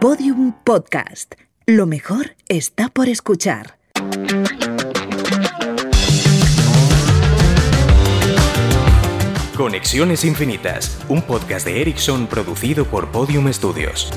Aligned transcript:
Podium 0.00 0.52
Podcast. 0.62 1.34
Lo 1.66 1.84
mejor 1.84 2.36
está 2.48 2.88
por 2.88 3.08
escuchar. 3.08 3.78
Conexiones 9.56 10.24
Infinitas, 10.24 11.04
un 11.08 11.20
podcast 11.22 11.66
de 11.66 11.80
Ericsson 11.80 12.28
producido 12.28 12.84
por 12.84 13.10
Podium 13.10 13.52
Studios. 13.52 14.12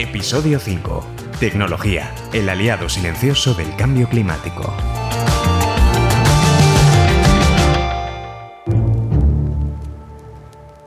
Episodio 0.00 0.58
5. 0.58 1.06
Tecnología, 1.38 2.12
el 2.32 2.48
aliado 2.48 2.88
silencioso 2.88 3.54
del 3.54 3.76
cambio 3.76 4.08
climático. 4.08 4.74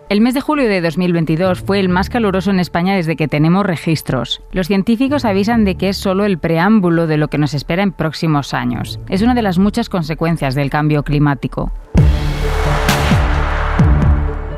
El 0.09 0.21
mes 0.21 0.33
de 0.33 0.39
julio 0.39 0.69
de 0.69 0.79
2022 0.79 1.59
fue 1.59 1.81
el 1.81 1.89
más 1.89 2.09
caluroso 2.09 2.49
en 2.49 2.61
España 2.61 2.95
desde 2.95 3.17
que 3.17 3.27
tenemos 3.27 3.65
registros. 3.65 4.41
Los 4.53 4.67
científicos 4.67 5.25
avisan 5.25 5.65
de 5.65 5.75
que 5.75 5.89
es 5.89 5.97
solo 5.97 6.23
el 6.23 6.37
preámbulo 6.37 7.07
de 7.07 7.17
lo 7.17 7.27
que 7.27 7.37
nos 7.37 7.53
espera 7.53 7.83
en 7.83 7.91
próximos 7.91 8.53
años. 8.53 9.01
Es 9.09 9.21
una 9.21 9.35
de 9.35 9.41
las 9.41 9.59
muchas 9.59 9.89
consecuencias 9.89 10.55
del 10.55 10.69
cambio 10.69 11.03
climático. 11.03 11.73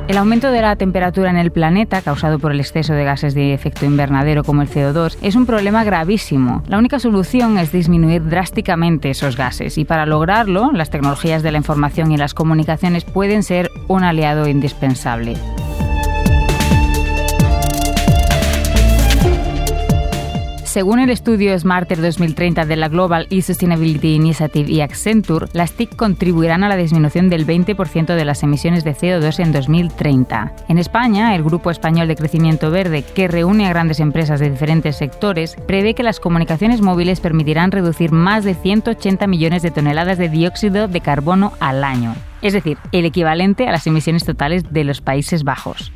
El 0.10 0.18
aumento 0.18 0.50
de 0.50 0.64
la 0.64 0.76
temperatura 0.76 1.30
en 1.30 1.38
el 1.38 1.52
planeta, 1.52 2.02
causado 2.02 2.40
por 2.40 2.52
el 2.52 2.60
exceso 2.60 2.94
de 2.94 3.04
gases 3.04 3.36
de 3.36 3.54
efecto 3.54 3.86
invernadero 3.86 4.44
como 4.44 4.64
el 4.64 4.68
CO2, 4.68 5.16
es 5.22 5.36
un 5.36 5.46
problema 5.46 5.84
gravísimo. 5.84 6.64
La 6.68 6.80
única 6.80 6.98
solución 6.98 7.60
es 7.60 7.72
disminuir 7.72 8.28
drásticamente 8.28 9.12
esos 9.12 9.38
gases 9.38 9.78
y 9.78 9.86
para 9.86 10.08
lograrlo, 10.08 10.72
las 10.72 10.90
tecnologías 10.90 11.44
de 11.44 11.52
la 11.52 11.60
información 11.60 12.12
y 12.12 12.18
las 12.18 12.34
comunicaciones 12.34 13.06
pueden 13.06 13.44
ser 13.44 13.70
un 13.88 14.04
aliado 14.04 14.48
indispensable. 14.48 15.36
Según 20.70 21.00
el 21.00 21.10
estudio 21.10 21.58
Smarter 21.58 22.00
2030 22.00 22.64
de 22.68 22.76
la 22.76 22.90
Global 22.90 23.26
E-Sustainability 23.32 24.14
Initiative 24.14 24.72
y 24.72 24.82
Accenture, 24.82 25.48
las 25.52 25.72
TIC 25.72 25.96
contribuirán 25.96 26.64
a 26.64 26.70
la 26.70 26.76
disminución 26.76 27.28
del 27.28 27.48
20% 27.48 28.14
de 28.14 28.24
las 28.24 28.44
emisiones 28.44 28.84
de 28.84 28.94
CO2 28.94 29.40
en 29.40 29.52
2030. 29.52 30.54
En 30.68 30.78
España, 30.78 31.34
el 31.34 31.42
Grupo 31.42 31.72
Español 31.72 32.08
de 32.08 32.16
Crecimiento 32.16 32.70
Verde, 32.70 33.02
que 33.02 33.28
reúne 33.28 33.66
a 33.66 33.70
grandes 33.70 34.00
empresas 34.00 34.40
de 34.40 34.52
diferentes 34.52 34.96
sectores, 34.96 35.56
prevé 35.66 35.96
que 35.96 36.04
las 36.04 36.20
comunicaciones 36.20 36.82
móviles 36.82 37.20
permitirán 37.20 37.72
reducir 37.72 38.12
más 38.12 38.44
de 38.44 38.54
180 38.54 39.26
millones 39.26 39.64
de 39.64 39.72
toneladas 39.72 40.20
de 40.20 40.30
dióxido 40.30 40.88
de 40.88 41.02
carbono 41.02 41.52
al 41.60 41.84
año, 41.84 42.14
es 42.44 42.54
decir, 42.54 42.78
el 42.92 43.06
equivalente 43.06 43.68
a 43.68 43.72
las 43.72 43.88
emisiones 43.88 44.24
totales 44.24 44.72
de 44.72 44.84
los 44.84 45.02
Países 45.02 45.44
Bajos. 45.44 45.92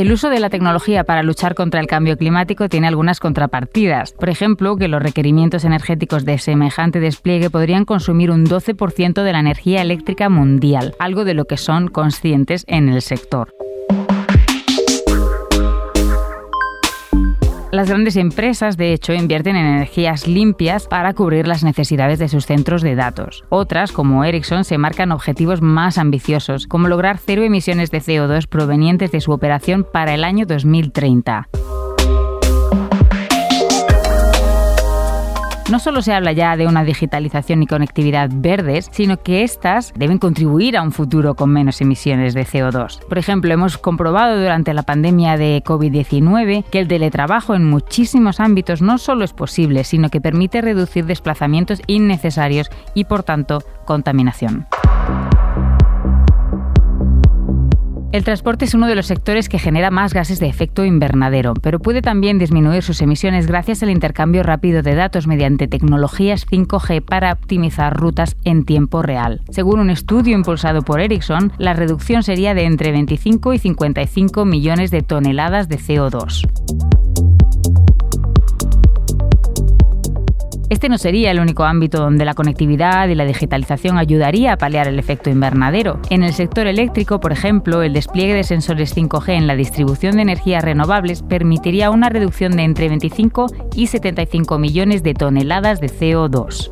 El 0.00 0.12
uso 0.12 0.30
de 0.30 0.40
la 0.40 0.48
tecnología 0.48 1.04
para 1.04 1.22
luchar 1.22 1.54
contra 1.54 1.78
el 1.78 1.86
cambio 1.86 2.16
climático 2.16 2.70
tiene 2.70 2.88
algunas 2.88 3.20
contrapartidas. 3.20 4.12
Por 4.12 4.30
ejemplo, 4.30 4.76
que 4.76 4.88
los 4.88 5.02
requerimientos 5.02 5.66
energéticos 5.66 6.24
de 6.24 6.38
semejante 6.38 7.00
despliegue 7.00 7.50
podrían 7.50 7.84
consumir 7.84 8.30
un 8.30 8.46
12% 8.46 9.22
de 9.22 9.32
la 9.34 9.40
energía 9.40 9.82
eléctrica 9.82 10.30
mundial, 10.30 10.94
algo 10.98 11.26
de 11.26 11.34
lo 11.34 11.44
que 11.44 11.58
son 11.58 11.88
conscientes 11.88 12.64
en 12.66 12.88
el 12.88 13.02
sector. 13.02 13.52
Las 17.72 17.88
grandes 17.88 18.16
empresas, 18.16 18.76
de 18.76 18.92
hecho, 18.92 19.12
invierten 19.12 19.54
en 19.54 19.64
energías 19.64 20.26
limpias 20.26 20.88
para 20.88 21.14
cubrir 21.14 21.46
las 21.46 21.62
necesidades 21.62 22.18
de 22.18 22.28
sus 22.28 22.44
centros 22.44 22.82
de 22.82 22.96
datos. 22.96 23.44
Otras, 23.48 23.92
como 23.92 24.24
Ericsson, 24.24 24.64
se 24.64 24.76
marcan 24.76 25.12
objetivos 25.12 25.62
más 25.62 25.96
ambiciosos, 25.96 26.66
como 26.66 26.88
lograr 26.88 27.18
cero 27.18 27.44
emisiones 27.44 27.92
de 27.92 28.00
CO2 28.00 28.48
provenientes 28.48 29.12
de 29.12 29.20
su 29.20 29.30
operación 29.30 29.86
para 29.90 30.14
el 30.14 30.24
año 30.24 30.46
2030. 30.46 31.48
No 35.70 35.78
solo 35.78 36.02
se 36.02 36.12
habla 36.12 36.32
ya 36.32 36.56
de 36.56 36.66
una 36.66 36.82
digitalización 36.82 37.62
y 37.62 37.66
conectividad 37.68 38.28
verdes, 38.32 38.88
sino 38.90 39.18
que 39.18 39.44
éstas 39.44 39.92
deben 39.94 40.18
contribuir 40.18 40.76
a 40.76 40.82
un 40.82 40.90
futuro 40.90 41.36
con 41.36 41.52
menos 41.52 41.80
emisiones 41.80 42.34
de 42.34 42.44
CO2. 42.44 43.06
Por 43.06 43.18
ejemplo, 43.18 43.54
hemos 43.54 43.78
comprobado 43.78 44.40
durante 44.40 44.74
la 44.74 44.82
pandemia 44.82 45.36
de 45.36 45.62
COVID-19 45.64 46.64
que 46.64 46.80
el 46.80 46.88
teletrabajo 46.88 47.54
en 47.54 47.70
muchísimos 47.70 48.40
ámbitos 48.40 48.82
no 48.82 48.98
solo 48.98 49.24
es 49.24 49.32
posible, 49.32 49.84
sino 49.84 50.08
que 50.08 50.20
permite 50.20 50.60
reducir 50.60 51.06
desplazamientos 51.06 51.80
innecesarios 51.86 52.68
y, 52.94 53.04
por 53.04 53.22
tanto, 53.22 53.62
contaminación. 53.84 54.66
El 58.12 58.24
transporte 58.24 58.64
es 58.64 58.74
uno 58.74 58.88
de 58.88 58.96
los 58.96 59.06
sectores 59.06 59.48
que 59.48 59.60
genera 59.60 59.92
más 59.92 60.12
gases 60.12 60.40
de 60.40 60.48
efecto 60.48 60.84
invernadero, 60.84 61.54
pero 61.54 61.78
puede 61.78 62.02
también 62.02 62.40
disminuir 62.40 62.82
sus 62.82 63.00
emisiones 63.02 63.46
gracias 63.46 63.84
al 63.84 63.90
intercambio 63.90 64.42
rápido 64.42 64.82
de 64.82 64.96
datos 64.96 65.28
mediante 65.28 65.68
tecnologías 65.68 66.44
5G 66.48 67.04
para 67.04 67.32
optimizar 67.32 67.96
rutas 67.96 68.36
en 68.44 68.64
tiempo 68.64 69.02
real. 69.02 69.42
Según 69.50 69.78
un 69.78 69.90
estudio 69.90 70.34
impulsado 70.34 70.82
por 70.82 71.00
Ericsson, 71.00 71.52
la 71.58 71.72
reducción 71.72 72.24
sería 72.24 72.52
de 72.52 72.64
entre 72.64 72.90
25 72.90 73.54
y 73.54 73.58
55 73.60 74.44
millones 74.44 74.90
de 74.90 75.02
toneladas 75.02 75.68
de 75.68 75.78
CO2. 75.78 77.39
Este 80.70 80.88
no 80.88 80.98
sería 80.98 81.32
el 81.32 81.40
único 81.40 81.64
ámbito 81.64 81.98
donde 81.98 82.24
la 82.24 82.34
conectividad 82.34 83.08
y 83.08 83.16
la 83.16 83.24
digitalización 83.24 83.98
ayudaría 83.98 84.52
a 84.52 84.56
paliar 84.56 84.86
el 84.86 85.00
efecto 85.00 85.28
invernadero. 85.28 85.98
En 86.10 86.22
el 86.22 86.32
sector 86.32 86.68
eléctrico, 86.68 87.18
por 87.18 87.32
ejemplo, 87.32 87.82
el 87.82 87.92
despliegue 87.92 88.34
de 88.34 88.44
sensores 88.44 88.96
5G 88.96 89.30
en 89.30 89.48
la 89.48 89.56
distribución 89.56 90.14
de 90.14 90.22
energías 90.22 90.62
renovables 90.62 91.22
permitiría 91.22 91.90
una 91.90 92.08
reducción 92.08 92.52
de 92.52 92.62
entre 92.62 92.88
25 92.88 93.46
y 93.74 93.88
75 93.88 94.60
millones 94.60 95.02
de 95.02 95.14
toneladas 95.14 95.80
de 95.80 95.88
CO2. 95.88 96.70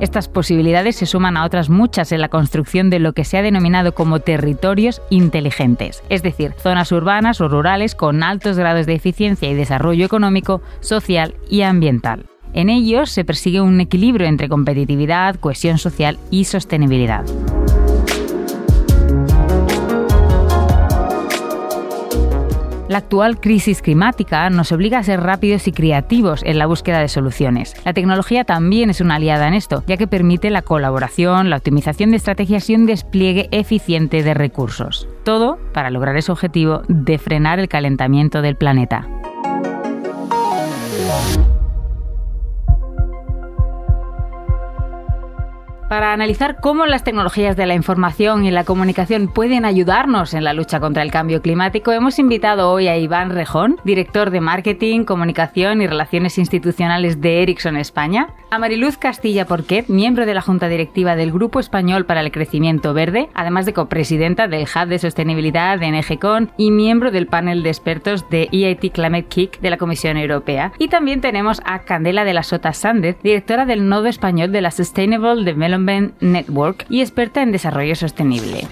Estas 0.00 0.28
posibilidades 0.28 0.96
se 0.96 1.04
suman 1.04 1.36
a 1.36 1.44
otras 1.44 1.68
muchas 1.68 2.10
en 2.10 2.22
la 2.22 2.30
construcción 2.30 2.88
de 2.88 2.98
lo 2.98 3.12
que 3.12 3.26
se 3.26 3.36
ha 3.36 3.42
denominado 3.42 3.92
como 3.92 4.20
territorios 4.20 5.02
inteligentes, 5.10 6.02
es 6.08 6.22
decir, 6.22 6.54
zonas 6.58 6.90
urbanas 6.90 7.42
o 7.42 7.48
rurales 7.48 7.94
con 7.94 8.22
altos 8.22 8.56
grados 8.56 8.86
de 8.86 8.94
eficiencia 8.94 9.50
y 9.50 9.54
desarrollo 9.54 10.06
económico, 10.06 10.62
social 10.80 11.34
y 11.50 11.62
ambiental. 11.62 12.24
En 12.54 12.70
ellos 12.70 13.10
se 13.10 13.26
persigue 13.26 13.60
un 13.60 13.78
equilibrio 13.80 14.26
entre 14.26 14.48
competitividad, 14.48 15.36
cohesión 15.36 15.76
social 15.76 16.18
y 16.30 16.44
sostenibilidad. 16.44 17.24
La 22.90 22.98
actual 22.98 23.38
crisis 23.38 23.82
climática 23.82 24.50
nos 24.50 24.72
obliga 24.72 24.98
a 24.98 25.04
ser 25.04 25.20
rápidos 25.20 25.68
y 25.68 25.70
creativos 25.70 26.42
en 26.44 26.58
la 26.58 26.66
búsqueda 26.66 26.98
de 26.98 27.06
soluciones. 27.06 27.76
La 27.84 27.92
tecnología 27.92 28.42
también 28.42 28.90
es 28.90 29.00
una 29.00 29.14
aliada 29.14 29.46
en 29.46 29.54
esto, 29.54 29.84
ya 29.86 29.96
que 29.96 30.08
permite 30.08 30.50
la 30.50 30.62
colaboración, 30.62 31.50
la 31.50 31.56
optimización 31.58 32.10
de 32.10 32.16
estrategias 32.16 32.68
y 32.68 32.74
un 32.74 32.86
despliegue 32.86 33.48
eficiente 33.52 34.24
de 34.24 34.34
recursos. 34.34 35.06
Todo 35.22 35.56
para 35.72 35.90
lograr 35.90 36.16
ese 36.16 36.32
objetivo 36.32 36.82
de 36.88 37.18
frenar 37.18 37.60
el 37.60 37.68
calentamiento 37.68 38.42
del 38.42 38.56
planeta. 38.56 39.06
Para 45.90 46.12
analizar 46.12 46.60
cómo 46.60 46.86
las 46.86 47.02
tecnologías 47.02 47.56
de 47.56 47.66
la 47.66 47.74
información 47.74 48.44
y 48.44 48.52
la 48.52 48.62
comunicación 48.62 49.26
pueden 49.26 49.64
ayudarnos 49.64 50.34
en 50.34 50.44
la 50.44 50.52
lucha 50.52 50.78
contra 50.78 51.02
el 51.02 51.10
cambio 51.10 51.42
climático, 51.42 51.90
hemos 51.90 52.20
invitado 52.20 52.70
hoy 52.70 52.86
a 52.86 52.96
Iván 52.96 53.30
Rejón, 53.30 53.76
director 53.82 54.30
de 54.30 54.40
Marketing, 54.40 55.02
Comunicación 55.02 55.82
y 55.82 55.88
Relaciones 55.88 56.38
Institucionales 56.38 57.20
de 57.20 57.42
Ericsson 57.42 57.76
España, 57.76 58.28
a 58.52 58.60
Mariluz 58.60 58.98
Castilla 58.98 59.46
Porquet, 59.46 59.88
miembro 59.88 60.26
de 60.26 60.34
la 60.34 60.42
Junta 60.42 60.68
Directiva 60.68 61.16
del 61.16 61.32
Grupo 61.32 61.58
Español 61.58 62.06
para 62.06 62.20
el 62.20 62.30
Crecimiento 62.30 62.94
Verde, 62.94 63.28
además 63.34 63.66
de 63.66 63.72
copresidenta 63.72 64.46
del 64.46 64.68
Hub 64.72 64.88
de 64.88 64.98
Sostenibilidad 65.00 65.76
de 65.76 65.90
NGCON 65.90 66.52
y 66.56 66.70
miembro 66.70 67.10
del 67.10 67.26
panel 67.26 67.64
de 67.64 67.70
expertos 67.70 68.30
de 68.30 68.48
EIT 68.52 68.92
Climate 68.92 69.26
Kick 69.26 69.60
de 69.60 69.70
la 69.70 69.76
Comisión 69.76 70.16
Europea. 70.16 70.72
Y 70.78 70.86
también 70.86 71.20
tenemos 71.20 71.60
a 71.64 71.80
Candela 71.80 72.24
de 72.24 72.34
la 72.34 72.44
Sota 72.44 72.72
Sández, 72.74 73.16
directora 73.24 73.66
del 73.66 73.88
Nodo 73.88 74.06
Español 74.06 74.52
de 74.52 74.60
la 74.60 74.70
Sustainable 74.70 75.44
Development 75.44 75.79
Network 76.20 76.86
y 76.88 77.00
experta 77.00 77.42
en 77.42 77.52
desarrollo 77.52 77.94
sostenible. 77.94 78.66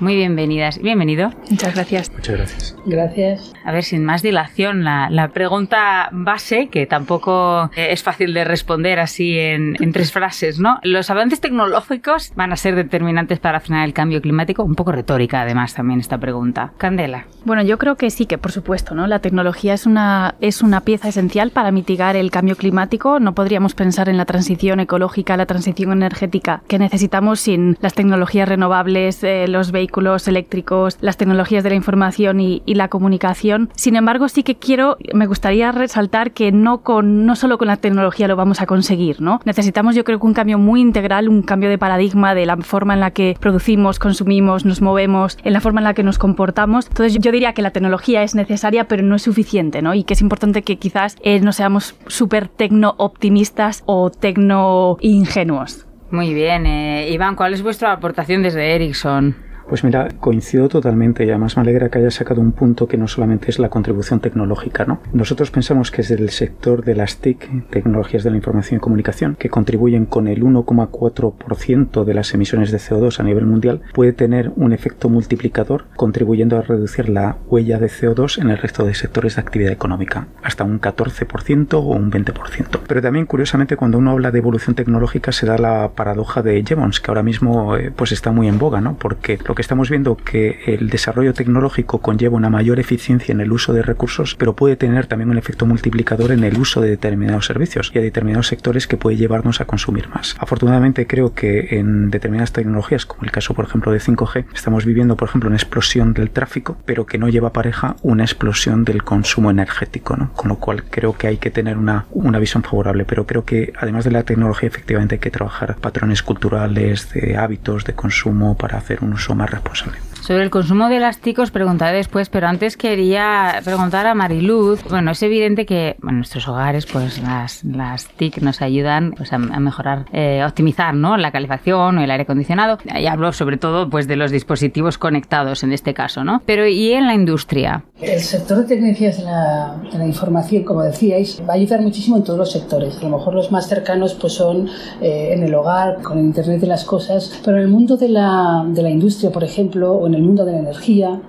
Muy 0.00 0.16
bienvenidas. 0.16 0.80
Bienvenido. 0.80 1.30
Muchas 1.50 1.74
gracias. 1.74 2.10
Muchas 2.10 2.36
gracias. 2.36 2.76
Gracias. 2.86 3.52
A 3.66 3.70
ver, 3.70 3.84
sin 3.84 4.02
más 4.02 4.22
dilación, 4.22 4.82
la, 4.82 5.30
pregunta 5.34 6.08
base, 6.10 6.68
que 6.68 6.86
tampoco 6.86 7.70
es 7.76 8.02
fácil 8.02 8.32
de 8.32 8.44
responder 8.44 8.98
así 8.98 9.38
en, 9.38 9.76
tres 9.92 10.10
frases, 10.10 10.58
¿no? 10.58 10.78
Los 10.82 11.10
avances 11.10 11.42
tecnológicos 11.42 12.32
van 12.34 12.50
a 12.52 12.56
ser 12.56 12.76
determinantes 12.76 13.40
para 13.40 13.60
frenar 13.60 13.84
el 13.84 13.92
cambio 13.92 14.22
climático. 14.22 14.64
Un 14.64 14.74
poco 14.74 14.90
retórica, 14.90 15.42
además, 15.42 15.74
también 15.74 16.00
esta 16.00 16.16
pregunta. 16.16 16.72
Candela. 16.78 17.26
Bueno, 17.44 17.62
yo 17.62 17.76
creo 17.76 17.96
que 17.96 18.08
sí, 18.08 18.24
que 18.24 18.38
por 18.38 18.52
supuesto, 18.52 18.94
¿no? 18.94 19.06
La 19.06 19.18
tecnología 19.18 19.74
es 19.74 19.84
una, 19.84 20.34
es 20.40 20.62
una 20.62 20.80
pieza 20.80 21.08
esencial 21.08 21.50
para 21.50 21.72
mitigar 21.72 22.16
el 22.16 22.30
cambio 22.30 22.56
climático. 22.56 23.20
No 23.20 23.34
podríamos 23.34 23.74
pensar 23.74 24.08
en 24.08 24.16
la 24.16 24.24
transición 24.24 24.80
ecológica, 24.80 25.36
la 25.36 25.44
transición 25.44 25.92
energética 25.92 26.62
que 26.68 26.78
necesitamos 26.78 27.40
sin 27.40 27.76
las 27.82 27.92
tecnologías 27.92 28.48
renovables, 28.48 29.22
eh, 29.24 29.46
los 29.46 29.72
vehículos 29.72 29.89
eléctricos, 30.28 30.98
las 31.00 31.16
tecnologías 31.16 31.64
de 31.64 31.70
la 31.70 31.76
información 31.76 32.40
y, 32.40 32.62
la 32.70 32.88
comunicación. 32.88 33.68
Sin 33.74 33.96
embargo, 33.96 34.28
sí 34.28 34.42
que 34.42 34.54
quiero, 34.54 34.96
me 35.12 35.26
gustaría 35.26 35.70
resaltar 35.72 36.30
que 36.30 36.52
no, 36.52 36.78
con, 36.78 37.26
no 37.26 37.34
solo 37.36 37.58
con 37.58 37.66
la 37.66 37.76
tecnología 37.76 38.28
lo 38.28 38.36
vamos 38.36 38.60
a 38.62 38.66
conseguir, 38.66 39.20
¿no? 39.20 39.40
Necesitamos, 39.44 39.94
yo 39.94 40.04
creo 40.04 40.18
un 40.22 40.34
cambio 40.34 40.58
muy 40.58 40.80
integral, 40.80 41.28
un 41.28 41.42
cambio 41.42 41.68
de 41.68 41.78
paradigma 41.78 42.34
de 42.34 42.46
la 42.46 42.56
forma 42.58 42.94
en 42.94 43.00
la 43.00 43.10
que 43.10 43.36
producimos, 43.40 43.98
consumimos, 43.98 44.64
nos 44.64 44.80
movemos, 44.80 45.36
en 45.42 45.52
la 45.52 45.60
forma 45.60 45.80
en 45.80 45.84
la 45.84 45.94
que 45.94 46.02
nos 46.02 46.18
comportamos. 46.18 46.86
Entonces, 46.86 47.18
yo 47.20 47.32
diría 47.32 47.52
que 47.52 47.62
la 47.62 47.70
tecnología 47.70 48.22
es 48.22 48.34
necesaria, 48.34 48.84
pero 48.84 49.02
no 49.02 49.16
es 49.16 49.22
suficiente, 49.22 49.82
¿no? 49.82 49.94
Y 49.94 50.04
que 50.04 50.14
es 50.14 50.20
importante 50.20 50.62
que 50.62 50.78
quizás 50.78 51.16
eh, 51.22 51.40
no 51.40 51.52
seamos 51.52 51.96
súper 52.06 52.48
tecno 52.48 52.94
optimistas 52.98 53.82
o 53.86 54.10
tecno 54.10 54.96
ingenuos. 55.00 55.86
Muy 56.10 56.34
bien. 56.34 56.66
Eh, 56.66 57.10
Iván, 57.10 57.36
¿cuál 57.36 57.54
es 57.54 57.62
vuestra 57.62 57.92
aportación 57.92 58.42
desde 58.42 58.74
Ericsson? 58.74 59.49
Pues 59.70 59.84
mira, 59.84 60.08
coincido 60.18 60.68
totalmente 60.68 61.24
y 61.24 61.28
además 61.28 61.56
me 61.56 61.62
alegra 61.62 61.90
que 61.90 62.00
haya 62.00 62.10
sacado 62.10 62.40
un 62.40 62.50
punto 62.50 62.88
que 62.88 62.96
no 62.96 63.06
solamente 63.06 63.52
es 63.52 63.60
la 63.60 63.68
contribución 63.68 64.18
tecnológica, 64.18 64.84
¿no? 64.84 65.00
Nosotros 65.12 65.52
pensamos 65.52 65.92
que 65.92 66.00
es 66.00 66.10
el 66.10 66.30
sector 66.30 66.84
de 66.84 66.96
las 66.96 67.18
TIC, 67.18 67.70
tecnologías 67.70 68.24
de 68.24 68.30
la 68.30 68.36
información 68.36 68.78
y 68.78 68.80
comunicación, 68.80 69.36
que 69.38 69.48
contribuyen 69.48 70.06
con 70.06 70.26
el 70.26 70.42
1,4% 70.42 72.02
de 72.02 72.14
las 72.14 72.34
emisiones 72.34 72.72
de 72.72 72.78
CO2 72.78 73.20
a 73.20 73.22
nivel 73.22 73.46
mundial, 73.46 73.82
puede 73.94 74.12
tener 74.12 74.50
un 74.56 74.72
efecto 74.72 75.08
multiplicador 75.08 75.84
contribuyendo 75.94 76.58
a 76.58 76.62
reducir 76.62 77.08
la 77.08 77.36
huella 77.46 77.78
de 77.78 77.86
CO2 77.86 78.42
en 78.42 78.50
el 78.50 78.58
resto 78.58 78.84
de 78.84 78.94
sectores 78.94 79.36
de 79.36 79.42
actividad 79.42 79.70
económica, 79.70 80.26
hasta 80.42 80.64
un 80.64 80.80
14% 80.80 81.74
o 81.74 81.80
un 81.82 82.10
20%. 82.10 82.80
Pero 82.88 83.02
también, 83.02 83.26
curiosamente, 83.26 83.76
cuando 83.76 83.98
uno 83.98 84.10
habla 84.10 84.32
de 84.32 84.38
evolución 84.38 84.74
tecnológica 84.74 85.30
se 85.30 85.46
da 85.46 85.58
la 85.58 85.92
paradoja 85.94 86.42
de 86.42 86.60
Jevons, 86.66 86.98
que 86.98 87.12
ahora 87.12 87.22
mismo 87.22 87.76
eh, 87.76 87.92
pues 87.94 88.10
está 88.10 88.32
muy 88.32 88.48
en 88.48 88.58
boga, 88.58 88.80
¿no? 88.80 88.96
Porque 88.96 89.38
lo 89.46 89.54
que 89.54 89.59
estamos 89.60 89.90
viendo 89.90 90.16
que 90.16 90.60
el 90.66 90.90
desarrollo 90.90 91.34
tecnológico 91.34 91.98
conlleva 91.98 92.36
una 92.36 92.50
mayor 92.50 92.80
eficiencia 92.80 93.32
en 93.32 93.40
el 93.40 93.52
uso 93.52 93.72
de 93.72 93.82
recursos, 93.82 94.34
pero 94.34 94.54
puede 94.54 94.76
tener 94.76 95.06
también 95.06 95.30
un 95.30 95.38
efecto 95.38 95.66
multiplicador 95.66 96.32
en 96.32 96.44
el 96.44 96.58
uso 96.58 96.80
de 96.80 96.90
determinados 96.90 97.46
servicios 97.46 97.90
y 97.94 97.98
a 97.98 98.02
determinados 98.02 98.46
sectores 98.46 98.86
que 98.86 98.96
puede 98.96 99.16
llevarnos 99.16 99.60
a 99.60 99.64
consumir 99.64 100.08
más. 100.08 100.36
Afortunadamente 100.38 101.06
creo 101.06 101.34
que 101.34 101.78
en 101.78 102.10
determinadas 102.10 102.52
tecnologías, 102.52 103.06
como 103.06 103.24
el 103.24 103.30
caso 103.30 103.54
por 103.54 103.64
ejemplo 103.64 103.92
de 103.92 104.00
5G, 104.00 104.46
estamos 104.54 104.84
viviendo 104.84 105.16
por 105.16 105.28
ejemplo 105.28 105.48
una 105.48 105.56
explosión 105.56 106.14
del 106.14 106.30
tráfico, 106.30 106.76
pero 106.84 107.06
que 107.06 107.18
no 107.18 107.28
lleva 107.28 107.52
pareja 107.52 107.96
una 108.02 108.24
explosión 108.24 108.84
del 108.84 109.02
consumo 109.02 109.50
energético, 109.50 110.16
¿no? 110.16 110.32
Con 110.32 110.48
lo 110.48 110.56
cual 110.56 110.84
creo 110.84 111.16
que 111.16 111.26
hay 111.26 111.36
que 111.36 111.50
tener 111.50 111.76
una, 111.76 112.06
una 112.10 112.38
visión 112.38 112.62
favorable, 112.62 113.04
pero 113.04 113.26
creo 113.26 113.44
que 113.44 113.72
además 113.78 114.04
de 114.04 114.10
la 114.10 114.22
tecnología 114.22 114.68
efectivamente 114.68 115.16
hay 115.16 115.20
que 115.20 115.30
trabajar 115.30 115.76
patrones 115.76 116.22
culturales, 116.22 117.12
de 117.12 117.36
hábitos 117.36 117.84
de 117.84 117.94
consumo 117.94 118.56
para 118.56 118.78
hacer 118.78 119.02
un 119.02 119.12
uso 119.12 119.34
más 119.34 119.49
responsable. 119.50 120.09
Sobre 120.20 120.44
el 120.44 120.50
consumo 120.50 120.88
de 120.88 121.00
las 121.00 121.18
TIC 121.18 121.38
os 121.38 121.50
preguntaré 121.50 121.96
después, 121.96 122.28
pero 122.28 122.46
antes 122.46 122.76
quería 122.76 123.60
preguntar 123.64 124.06
a 124.06 124.14
Mariluz. 124.14 124.84
Bueno, 124.88 125.12
es 125.12 125.22
evidente 125.22 125.64
que 125.64 125.96
en 126.06 126.16
nuestros 126.16 126.46
hogares 126.46 126.86
pues 126.86 127.22
las, 127.22 127.64
las 127.64 128.06
TIC 128.08 128.38
nos 128.42 128.60
ayudan 128.60 129.12
pues, 129.16 129.32
a, 129.32 129.38
mejorar, 129.38 130.06
eh, 130.12 130.44
optimizar 130.46 130.94
¿no? 130.94 131.16
la 131.16 131.32
calefacción 131.32 131.98
o 131.98 132.02
el 132.02 132.10
aire 132.10 132.24
acondicionado. 132.24 132.78
Y 132.84 133.06
hablo 133.06 133.32
sobre 133.32 133.56
todo 133.56 133.88
pues 133.88 134.06
de 134.06 134.16
los 134.16 134.30
dispositivos 134.30 134.98
conectados 134.98 135.62
en 135.62 135.72
este 135.72 135.94
caso, 135.94 136.22
¿no? 136.22 136.42
Pero 136.44 136.66
¿y 136.66 136.92
en 136.92 137.06
la 137.06 137.14
industria? 137.14 137.84
El 138.00 138.20
sector 138.20 138.58
de 138.58 138.64
tecnologías 138.64 139.18
de 139.18 139.24
la, 139.24 139.76
de 139.90 139.98
la 139.98 140.06
información, 140.06 140.64
como 140.64 140.82
decíais, 140.82 141.42
va 141.48 141.54
a 141.54 141.56
ayudar 141.56 141.80
muchísimo 141.80 142.16
en 142.18 142.24
todos 142.24 142.38
los 142.38 142.52
sectores. 142.52 142.98
A 142.98 143.04
lo 143.08 143.16
mejor 143.16 143.34
los 143.34 143.50
más 143.50 143.68
cercanos 143.68 144.14
pues 144.14 144.34
son 144.34 144.68
eh, 145.00 145.32
en 145.32 145.42
el 145.42 145.54
hogar, 145.54 146.02
con 146.02 146.18
el 146.18 146.26
Internet 146.26 146.60
de 146.60 146.66
las 146.66 146.84
cosas, 146.84 147.40
pero 147.44 147.56
en 147.56 147.62
el 147.64 147.68
mundo 147.68 147.96
de 147.96 148.08
la, 148.08 148.64
de 148.66 148.82
la 148.82 148.90
industria, 148.90 149.30
por 149.30 149.44
ejemplo, 149.44 149.92
o 149.94 150.09
en 150.10 150.16
el 150.16 150.22
mundo 150.22 150.44
de 150.44 150.52
la 150.52 150.58
energía 150.58 151.20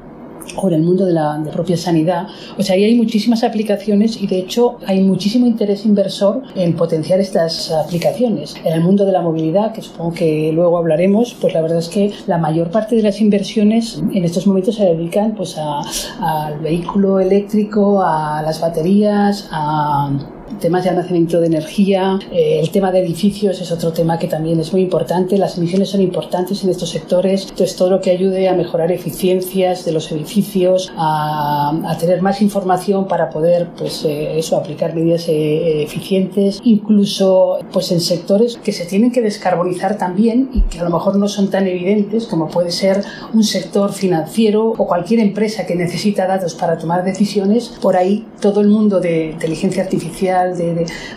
o 0.58 0.68
en 0.68 0.74
el 0.74 0.82
mundo 0.82 1.06
de 1.06 1.14
la 1.14 1.42
propia 1.52 1.78
sanidad. 1.78 2.28
O 2.58 2.64
sea, 2.64 2.76
ahí 2.76 2.84
hay 2.84 2.96
muchísimas 2.96 3.44
aplicaciones 3.44 4.22
y 4.22 4.28
de 4.28 4.40
hecho 4.40 4.78
hay 4.86 5.02
muchísimo 5.02 5.48
interés 5.48 5.86
inversor 5.86 6.42
en 6.56 6.76
potenciar 6.76 7.20
estas 7.20 7.72
aplicaciones. 7.72 8.56
En 8.64 8.74
el 8.74 8.82
mundo 8.82 9.06
de 9.06 9.12
la 9.12 9.22
movilidad, 9.22 9.72
que 9.74 9.82
supongo 9.82 10.14
que 10.14 10.52
luego 10.52 10.78
hablaremos, 10.78 11.36
pues 11.40 11.54
la 11.54 11.62
verdad 11.62 11.80
es 11.80 11.90
que 11.90 12.12
la 12.28 12.38
mayor 12.38 12.72
parte 12.72 12.96
de 12.96 13.04
las 13.04 13.22
inversiones 13.22 14.02
en 14.14 14.24
estos 14.24 14.48
momentos 14.48 14.76
se 14.76 14.86
dedican 14.86 15.36
pues 15.36 15.58
al 15.58 16.60
vehículo 16.60 17.20
eléctrico, 17.20 18.02
a 18.02 18.42
las 18.42 18.60
baterías, 18.60 19.48
a 19.52 20.12
temas 20.60 20.84
de 20.84 20.90
almacenamiento 20.90 21.40
de 21.40 21.48
energía, 21.48 22.20
eh, 22.32 22.60
el 22.60 22.70
tema 22.72 22.92
de 22.92 23.00
edificios 23.00 23.60
es 23.62 23.72
otro 23.72 23.92
tema 23.92 24.20
que 24.20 24.28
también 24.28 24.60
es 24.60 24.72
muy 24.72 24.82
importante. 24.82 25.38
Las 25.38 25.58
emisiones 25.58 25.90
son 25.90 26.02
importantes 26.02 26.64
en 26.64 26.70
estos 26.70 26.90
sectores. 26.90 27.44
Entonces, 27.50 27.76
todo 27.76 27.90
lo 27.90 28.02
que 28.02 28.12
ayude 28.12 28.50
a 28.50 28.54
mejorar 28.54 28.92
eficiencias 28.92 29.86
de 29.86 29.92
los 29.92 30.12
edificios, 30.12 30.92
a, 30.96 31.72
a 31.88 31.98
tener 31.98 32.22
más 32.22 32.42
información 32.42 33.08
para 33.08 33.30
poder, 33.30 33.70
pues, 33.78 34.06
eh, 34.06 34.38
eso, 34.38 34.58
aplicar 34.58 34.96
medidas 34.96 35.28
eh, 35.28 35.84
eficientes, 35.84 36.60
incluso, 36.64 37.60
pues, 37.72 37.92
en 37.92 38.02
sectores 38.02 38.58
que 38.58 38.72
se 38.72 38.86
tienen 38.86 39.12
que 39.12 39.22
descarbonizar 39.22 39.98
también 39.98 40.50
y 40.54 40.62
que 40.62 40.80
a 40.80 40.84
lo 40.84 40.90
mejor 40.90 41.16
no 41.18 41.28
son 41.28 41.50
tan 41.50 41.68
evidentes 41.68 42.26
como 42.26 42.48
puede 42.48 42.72
ser 42.72 43.04
un 43.34 43.44
sector 43.44 43.94
financiero 43.94 44.74
o 44.78 44.88
cualquier 44.88 45.20
empresa 45.20 45.66
que 45.66 45.76
necesita 45.76 46.28
datos 46.28 46.56
para 46.56 46.78
tomar 46.78 47.04
decisiones. 47.04 47.70
Por 47.82 47.96
ahí, 47.96 48.26
todo 48.40 48.62
el 48.62 48.68
mundo 48.68 49.00
de 49.00 49.32
inteligencia 49.32 49.84
artificial 49.84 50.41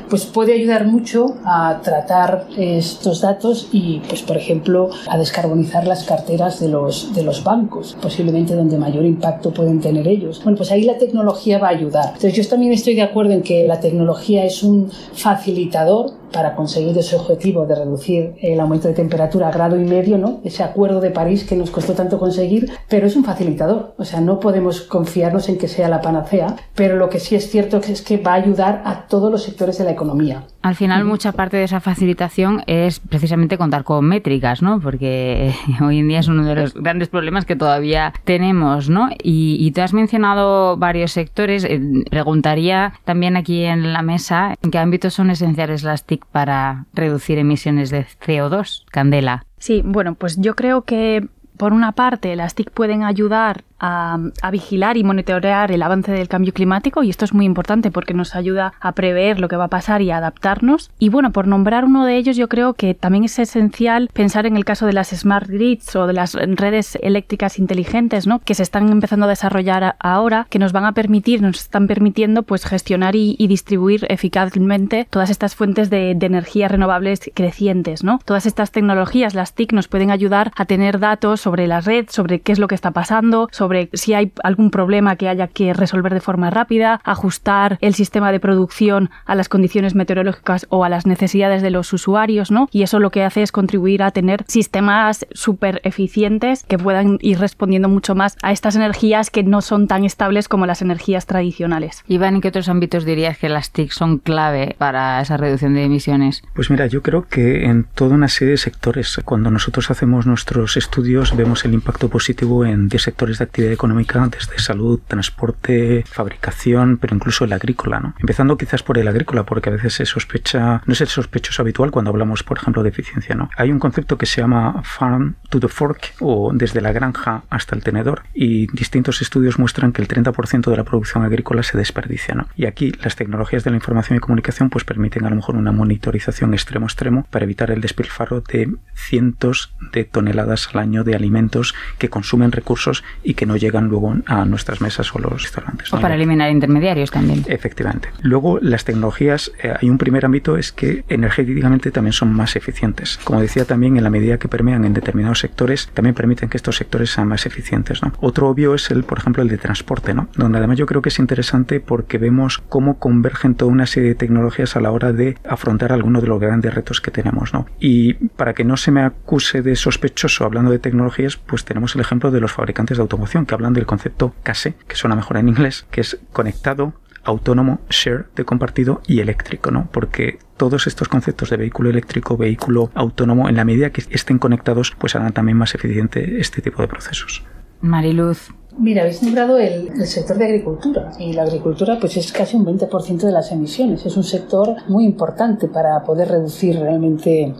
pues 0.09 0.27
puede 0.27 0.55
ayudar 0.55 0.87
mucho 0.87 1.37
a 1.45 1.81
tratar 1.83 2.47
estos 2.57 3.21
datos 3.21 3.69
y, 3.73 4.01
pues 4.09 4.23
por 4.23 4.37
ejemplo, 4.37 4.91
a 5.09 5.19
descarbonizar 5.19 5.87
las 5.87 6.05
carteras 6.05 6.61
de 6.61 6.69
los, 6.69 7.15
de 7.15 7.23
los 7.23 7.45
bancos, 7.45 7.97
posiblemente 8.01 8.55
donde 8.55 8.79
mayor 8.79 9.05
impacto 9.05 9.53
pueden 9.53 9.81
tener 9.81 10.07
ellos. 10.09 10.43
Bueno, 10.43 10.57
pues 10.57 10.71
ahí 10.73 10.83
la 10.83 10.99
tecnología 10.99 11.59
va 11.59 11.69
a 11.69 11.71
ayudar. 11.71 12.07
Entonces 12.07 12.35
yo 12.35 12.49
también 12.49 12.73
estoy 12.73 12.95
de 12.95 13.03
acuerdo 13.03 13.33
en 13.33 13.43
que 13.43 13.67
la 13.67 13.81
tecnología 13.81 14.45
es 14.45 14.63
un 14.63 14.91
facilitador 15.13 16.13
para 16.35 16.57
conseguir 16.57 16.99
ese 16.99 17.15
objetivo 17.17 17.65
de 17.65 17.77
reducir 17.77 18.35
el 18.43 18.59
aumento 18.59 18.89
de 18.89 18.95
temperatura 18.95 19.49
a 19.49 19.53
grado 19.53 19.81
y 19.81 19.85
medio, 19.85 20.19
¿no? 20.19 20.41
Ese 20.45 20.65
acuerdo 20.65 21.01
de 21.01 21.11
París 21.11 21.45
que 21.45 21.57
nos 21.57 21.71
costó 21.71 21.95
tanto 21.95 22.19
conseguir, 22.19 22.71
pero 22.89 23.07
es 23.07 23.15
un 23.15 23.25
facilitador. 23.25 23.95
O 23.97 24.05
sea, 24.05 24.21
no 24.21 24.41
podemos 24.41 24.81
confiarnos 24.81 25.49
en 25.49 25.59
que 25.59 25.69
sea 25.69 25.89
la 25.89 26.01
panacea, 26.01 26.57
pero 26.75 26.97
lo 26.97 27.09
que 27.09 27.21
sí 27.21 27.37
es 27.37 27.49
cierto 27.49 27.77
es 27.79 28.03
que 28.03 28.19
va 28.19 28.33
a 28.33 28.37
ayudar 28.37 28.83
a 28.85 29.07
todos 29.07 29.31
los 29.31 29.45
sectores 29.45 29.79
de 29.79 29.85
la 29.85 29.93
economía. 29.93 30.45
Al 30.63 30.75
final, 30.75 31.05
mucha 31.05 31.33
parte 31.33 31.57
de 31.57 31.65
esa 31.65 31.81
facilitación 31.81 32.63
es 32.67 32.99
precisamente 32.99 33.59
contar 33.59 33.85
con 33.85 34.05
métricas, 34.05 34.63
¿no? 34.63 34.81
Porque 34.81 35.55
hoy 35.83 36.01
en 36.01 36.09
día 36.09 36.19
es 36.19 36.29
uno 36.29 36.45
de 36.45 36.55
los 36.57 36.75
grandes 36.75 37.09
problemas 37.09 37.45
que 37.45 37.55
todavía 37.55 38.13
tenemos, 38.25 38.89
¿no? 38.89 39.11
Y, 39.23 39.57
y 39.61 39.71
tú 39.71 39.83
has 39.83 39.93
mencionado 39.93 40.77
varios 40.77 41.13
sectores. 41.13 41.65
Eh, 41.65 41.81
preguntaría 42.11 42.95
también 43.05 43.37
aquí 43.37 43.65
en 43.65 43.93
la 43.93 44.03
mesa 44.03 44.57
en 44.63 44.71
qué 44.71 44.79
ámbitos 44.79 45.15
son 45.15 45.31
esenciales 45.31 45.85
las 45.85 46.05
TIC 46.05 46.24
para 46.33 46.87
reducir 46.93 47.39
emisiones 47.39 47.91
de 47.91 48.07
CO2. 48.25 48.85
Candela. 48.91 49.47
Sí, 49.59 49.83
bueno, 49.85 50.15
pues 50.15 50.37
yo 50.39 50.55
creo 50.55 50.83
que 50.83 51.29
por 51.57 51.73
una 51.73 51.93
parte 51.93 52.35
las 52.37 52.55
TIC 52.55 52.71
pueden 52.71 53.03
ayudar 53.03 53.65
a, 53.79 54.19
vigilar 54.51 54.97
y 54.97 55.05
monitorear 55.05 55.73
el 55.73 55.83
avance 55.83 56.13
del 56.13 56.29
cambio 56.29 56.53
climático 56.53 57.03
y 57.03 57.11
esto 57.11 57.25
es 57.25 57.35
muy 57.35 57.45
importante 57.45 57.91
porque 57.91 58.15
nos 58.15 58.35
ayuda 58.35 58.75
a 58.81 58.93
prever 58.93 59.41
lo 59.41 59.49
que 59.49 59.57
va 59.57 59.65
a 59.65 59.69
pasar 59.69 60.01
y 60.03 60.11
a 60.11 60.19
adaptarnos. 60.19 60.91
Y 60.99 61.09
bueno, 61.09 61.33
por 61.33 61.47
nombrar 61.47 61.85
uno 61.85 62.05
de 62.05 62.17
ellos, 62.17 62.37
yo 62.37 62.49
creo 62.49 62.75
que 62.75 62.95
también 62.95 63.25
es 63.25 63.39
esencial 63.39 64.09
pensar 64.13 64.47
en 64.47 64.57
el 64.57 64.65
caso 64.65 64.87
de 64.87 64.93
las 64.93 65.09
smart 65.09 65.49
grids 65.49 65.97
o 65.97 66.07
de 66.07 66.13
las 66.13 66.35
redes 66.35 66.97
eléctricas 67.03 67.59
inteligentes, 67.59 68.27
¿no? 68.27 68.39
Que 68.39 68.55
se 68.55 68.63
están 68.63 68.89
empezando 68.89 69.27
a 69.27 69.29
desarrollar 69.29 69.97
ahora, 69.99 70.47
que 70.51 70.59
nos 70.59 70.73
van 70.73 70.85
a 70.85 70.93
permitir, 70.93 71.43
nos 71.43 71.61
están 71.61 71.87
permitiendo 71.87 72.43
pues 72.43 72.65
gestionar 72.65 73.17
y, 73.17 73.45
distribuir 73.45 74.07
eficazmente 74.09 75.07
todas 75.11 75.31
estas 75.31 75.55
fuentes 75.55 75.91
de, 75.91 76.13
energía 76.25 76.69
renovables 76.69 77.31
crecientes, 77.35 78.03
¿no? 78.03 78.19
Todas 78.25 78.47
estas 78.47 78.71
tecnologías, 78.71 79.35
las 79.35 79.53
TIC, 79.53 79.73
nos 79.73 79.89
pueden 79.89 80.11
ayudar 80.11 80.53
a 80.57 80.65
tener 80.65 80.99
datos 80.99 81.43
sobre 81.43 81.67
la 81.67 81.83
red, 81.83 82.07
sobre 82.09 82.41
qué 82.41 82.53
es 82.53 82.59
lo 82.59 82.67
que 82.67 82.75
está 82.75 82.93
pasando, 82.93 83.49
sobre 83.53 83.64
sobre 83.65 83.89
si 83.95 84.13
hay 84.13 84.31
algún 84.43 84.71
problema 84.71 85.17
que 85.17 85.27
haya 85.27 85.47
que 85.47 85.73
resolver 85.73 86.13
de 86.13 86.21
forma 86.21 86.51
rápida, 86.51 87.01
ajustar 87.03 87.79
el 87.81 87.95
sistema 87.95 88.31
de 88.31 88.39
producción 88.39 89.09
a 89.25 89.35
las 89.35 89.49
condiciones 89.49 89.95
meteorológicas 89.95 90.67
o 90.69 90.85
a 90.85 90.91
las 90.91 91.07
necesidades 91.07 91.63
de 91.63 91.71
los 91.71 91.91
usuarios, 91.95 92.51
¿no? 92.51 92.69
Y 92.71 92.83
eso 92.83 93.01
lo 93.01 93.09
que 93.09 93.23
hace 93.23 93.41
es 93.41 93.53
contribuir 93.53 94.03
a 94.03 94.11
tener 94.11 94.45
sistemas 94.49 95.27
súper 95.33 95.81
eficientes 95.83 96.63
que 96.65 96.77
puedan 96.77 97.17
ir 97.23 97.39
respondiendo 97.39 97.89
mucho 97.89 98.15
más 98.15 98.37
a 98.43 98.53
estas 98.53 98.77
energías 98.77 99.31
que 99.31 99.43
no 99.43 99.63
son 99.63 99.89
tan 99.89 100.05
estables 100.05 100.47
como 100.47 100.67
las 100.67 100.83
energías 100.83 101.25
tradicionales. 101.25 102.05
Iván, 102.07 102.35
¿en 102.35 102.41
qué 102.43 102.49
otros 102.49 102.69
ámbitos 102.69 103.07
dirías 103.07 103.39
que 103.39 103.49
las 103.49 103.71
TIC 103.71 103.93
son 103.93 104.19
clave 104.19 104.77
para 104.77 105.23
esa 105.23 105.39
reducción 105.39 105.73
de 105.73 105.85
emisiones? 105.85 106.43
Pues 106.53 106.69
mira, 106.69 106.87
yo 106.87 107.01
creo 107.01 107.27
que 107.27 107.65
en 107.65 107.85
toda 107.85 108.15
una 108.15 108.29
serie 108.29 108.53
de 108.53 108.59
sectores, 108.59 109.19
cuando 109.25 109.51
nosotros 109.51 109.91
hacemos 109.91 110.27
nuestros 110.27 110.77
estudios, 110.77 111.35
vemos 111.35 111.65
el 111.65 111.73
impacto 111.73 112.11
positivo 112.11 112.67
en 112.67 112.89
10 112.89 113.03
sectores 113.03 113.39
de 113.39 113.45
actividad 113.45 113.54
económica, 113.57 114.29
desde 114.29 114.59
salud, 114.59 115.01
transporte, 115.07 116.05
fabricación, 116.07 116.99
pero 116.99 117.15
incluso 117.15 117.45
el 117.45 117.53
agrícola, 117.53 118.01
¿no? 118.01 118.15
Empezando 118.19 118.57
quizás 118.57 118.83
por 118.83 118.99
el 118.99 119.09
agrícola, 119.09 119.45
porque 119.45 119.71
a 119.71 119.73
veces 119.73 119.95
se 119.95 120.07
sospecha, 120.07 120.83
no 120.87 120.93
es 120.93 121.01
el 121.01 121.09
sospechoso 121.09 121.63
habitual 121.63 121.91
cuando 121.91 122.11
hablamos, 122.11 122.43
por 122.43 122.59
ejemplo, 122.59 122.83
de 122.83 122.89
eficiencia, 122.89 123.35
¿no? 123.35 123.51
Hay 123.57 123.71
un 123.71 123.79
concepto 123.79 124.19
que 124.19 124.27
se 124.27 124.41
llama 124.41 124.83
Farm 124.85 125.37
to 125.51 125.61
the 125.61 125.69
Fork, 125.69 126.15
o 126.21 126.53
desde 126.53 126.81
la 126.81 126.93
granja 126.93 127.45
hasta 127.51 127.75
el 127.77 127.83
tenedor, 127.83 128.23
y 128.35 128.67
distintos 128.73 129.23
estudios 129.23 129.59
muestran 129.59 129.93
que 129.93 130.03
el 130.03 130.09
30% 130.09 130.71
de 130.71 130.77
la 130.77 130.85
producción 130.85 131.25
agrícola 131.25 131.63
se 131.63 131.79
desperdicia, 131.79 132.35
¿no? 132.35 132.49
Y 132.57 132.67
aquí 132.67 132.93
las 133.03 133.17
tecnologías 133.17 133.65
de 133.65 133.71
la 133.71 133.77
información 133.77 134.17
y 134.17 134.21
comunicación 134.21 134.71
pues 134.71 134.85
permiten 134.85 135.25
a 135.25 135.31
lo 135.31 135.37
mejor 135.37 135.57
una 135.57 135.73
monitorización 135.73 136.55
extremo 136.55 136.87
extremo 136.87 137.27
para 137.31 137.45
evitar 137.45 137.71
el 137.71 137.81
despilfarro 137.81 138.41
de 138.41 138.75
cientos 138.95 139.75
de 139.93 140.05
toneladas 140.05 140.69
al 140.73 140.81
año 140.81 141.05
de 141.05 141.15
alimentos 141.15 141.75
que 141.99 142.11
consumen 142.11 142.53
recursos 142.53 143.05
y 143.23 143.35
que 143.35 143.44
no 143.47 143.57
llegan 143.57 143.89
luego 143.89 144.15
a 144.27 144.45
nuestras 144.45 144.81
mesas 144.81 145.15
o 145.15 145.19
los 145.19 145.43
restaurantes. 145.43 145.93
O 145.93 146.01
para 146.01 146.15
eliminar 146.15 146.51
intermediarios 146.51 147.11
también. 147.11 147.45
Efectivamente. 147.47 148.09
Luego 148.21 148.59
las 148.61 148.85
tecnologías, 148.85 149.53
eh, 149.63 149.75
hay 149.81 149.91
un 149.91 149.99
primer 149.99 150.25
ámbito 150.25 150.57
es 150.57 150.73
que 150.73 151.05
energéticamente 151.09 151.91
también 151.91 152.13
son 152.13 152.33
más 152.33 152.57
eficientes. 152.57 153.19
Como 153.25 153.41
decía 153.41 153.65
también, 153.65 153.97
en 153.97 154.05
la 154.05 154.11
medida 154.11 154.39
que 154.39 154.49
permean 154.49 154.85
en 154.85 154.95
determinados 154.95 155.41
sectores, 155.41 155.89
también 155.95 156.15
permiten 156.15 156.49
que 156.49 156.57
estos 156.57 156.77
sectores 156.77 157.11
sean 157.11 157.29
más 157.29 157.47
eficientes. 157.47 158.03
¿no? 158.03 158.13
Otro 158.21 158.49
obvio 158.49 158.75
es 158.75 158.91
el, 158.91 159.05
por 159.05 159.19
ejemplo, 159.19 159.43
el 159.43 159.49
de 159.49 159.59
transporte, 159.59 160.15
¿no? 160.15 160.29
donde 160.37 160.59
además 160.59 160.79
yo 160.79 160.87
creo 160.87 161.03
que 161.03 161.09
es 161.09 161.19
interesante 161.19 161.81
porque 161.81 162.19
vemos 162.19 162.63
cómo 162.69 162.99
convergen 162.99 163.55
toda 163.55 163.71
una 163.71 163.87
serie 163.87 164.11
de 164.11 164.15
tecnologías 164.15 164.77
a 164.77 164.81
la 164.81 164.91
hora 164.91 165.13
de 165.13 165.37
afrontar 165.49 165.93
algunos 165.93 166.23
de 166.23 166.29
los 166.29 166.41
grandes 166.41 166.75
retos 166.75 167.01
que 167.01 167.11
tenemos. 167.11 167.53
¿no? 167.53 167.67
Y 167.81 168.15
para 168.15 168.55
que 168.55 168.65
no 168.65 168.77
se 168.77 168.91
me 168.91 169.03
acuse 169.03 169.63
de 169.63 169.77
sospechoso 169.77 170.45
hablando 170.45 170.71
de 170.71 170.79
tecnologías, 170.79 171.37
pues 171.37 171.65
tenemos 171.65 171.95
el 171.95 172.01
ejemplo 172.01 172.31
de 172.31 172.41
los 172.41 172.53
fabricantes 172.53 172.99
de 172.99 173.03
automoción 173.03 173.34
que 173.45 173.55
hablan 173.55 173.73
del 173.73 173.87
concepto 173.87 174.35
CASE, 174.43 174.75
que 174.87 174.97
suena 174.97 175.17
mejor 175.17 175.37
en 175.37 175.49
inglés, 175.49 175.87
que 175.91 176.01
es 176.01 176.19
conectado, 176.33 176.95
autónomo, 177.25 177.81
share 177.91 178.27
de 178.37 178.45
compartido 178.45 179.01
y 179.07 179.21
eléctrico, 179.21 179.71
¿no? 179.71 179.89
Porque 179.91 180.39
todos 180.57 180.87
estos 180.87 181.09
conceptos 181.09 181.51
de 181.51 181.57
vehículo 181.57 181.91
eléctrico, 181.91 182.37
vehículo 182.37 182.91
autónomo, 182.95 183.49
en 183.49 183.57
la 183.57 183.65
medida 183.65 183.91
que 183.91 184.05
estén 184.11 184.39
conectados, 184.39 184.95
pues 184.99 185.17
harán 185.17 185.33
también 185.33 185.59
más 185.59 185.75
eficiente 185.75 186.39
este 186.39 186.63
tipo 186.63 186.83
de 186.83 186.89
procesos. 186.89 187.43
Mariluz. 187.81 188.55
Mira, 188.77 189.03
habéis 189.03 189.23
nombrado 189.23 189.59
el, 189.59 189.89
el, 189.89 190.07
sector 190.07 190.37
de 190.37 190.47
agricultura 190.47 191.13
y 191.19 191.33
la 191.33 191.43
agricultura 191.43 191.99
pues 192.01 192.17
es 192.17 192.33
casi 192.33 192.57
un 192.57 192.67
20% 192.67 193.19
de 193.19 193.31
las 193.31 193.53
emisiones. 193.53 194.05
Es 194.05 194.17
un 194.17 194.25
sector 194.25 194.75
muy 194.89 195.05
importante 195.05 195.69
para 195.69 196.03
poder 196.03 196.29
reducir 196.29 196.77
realmente 196.81 197.55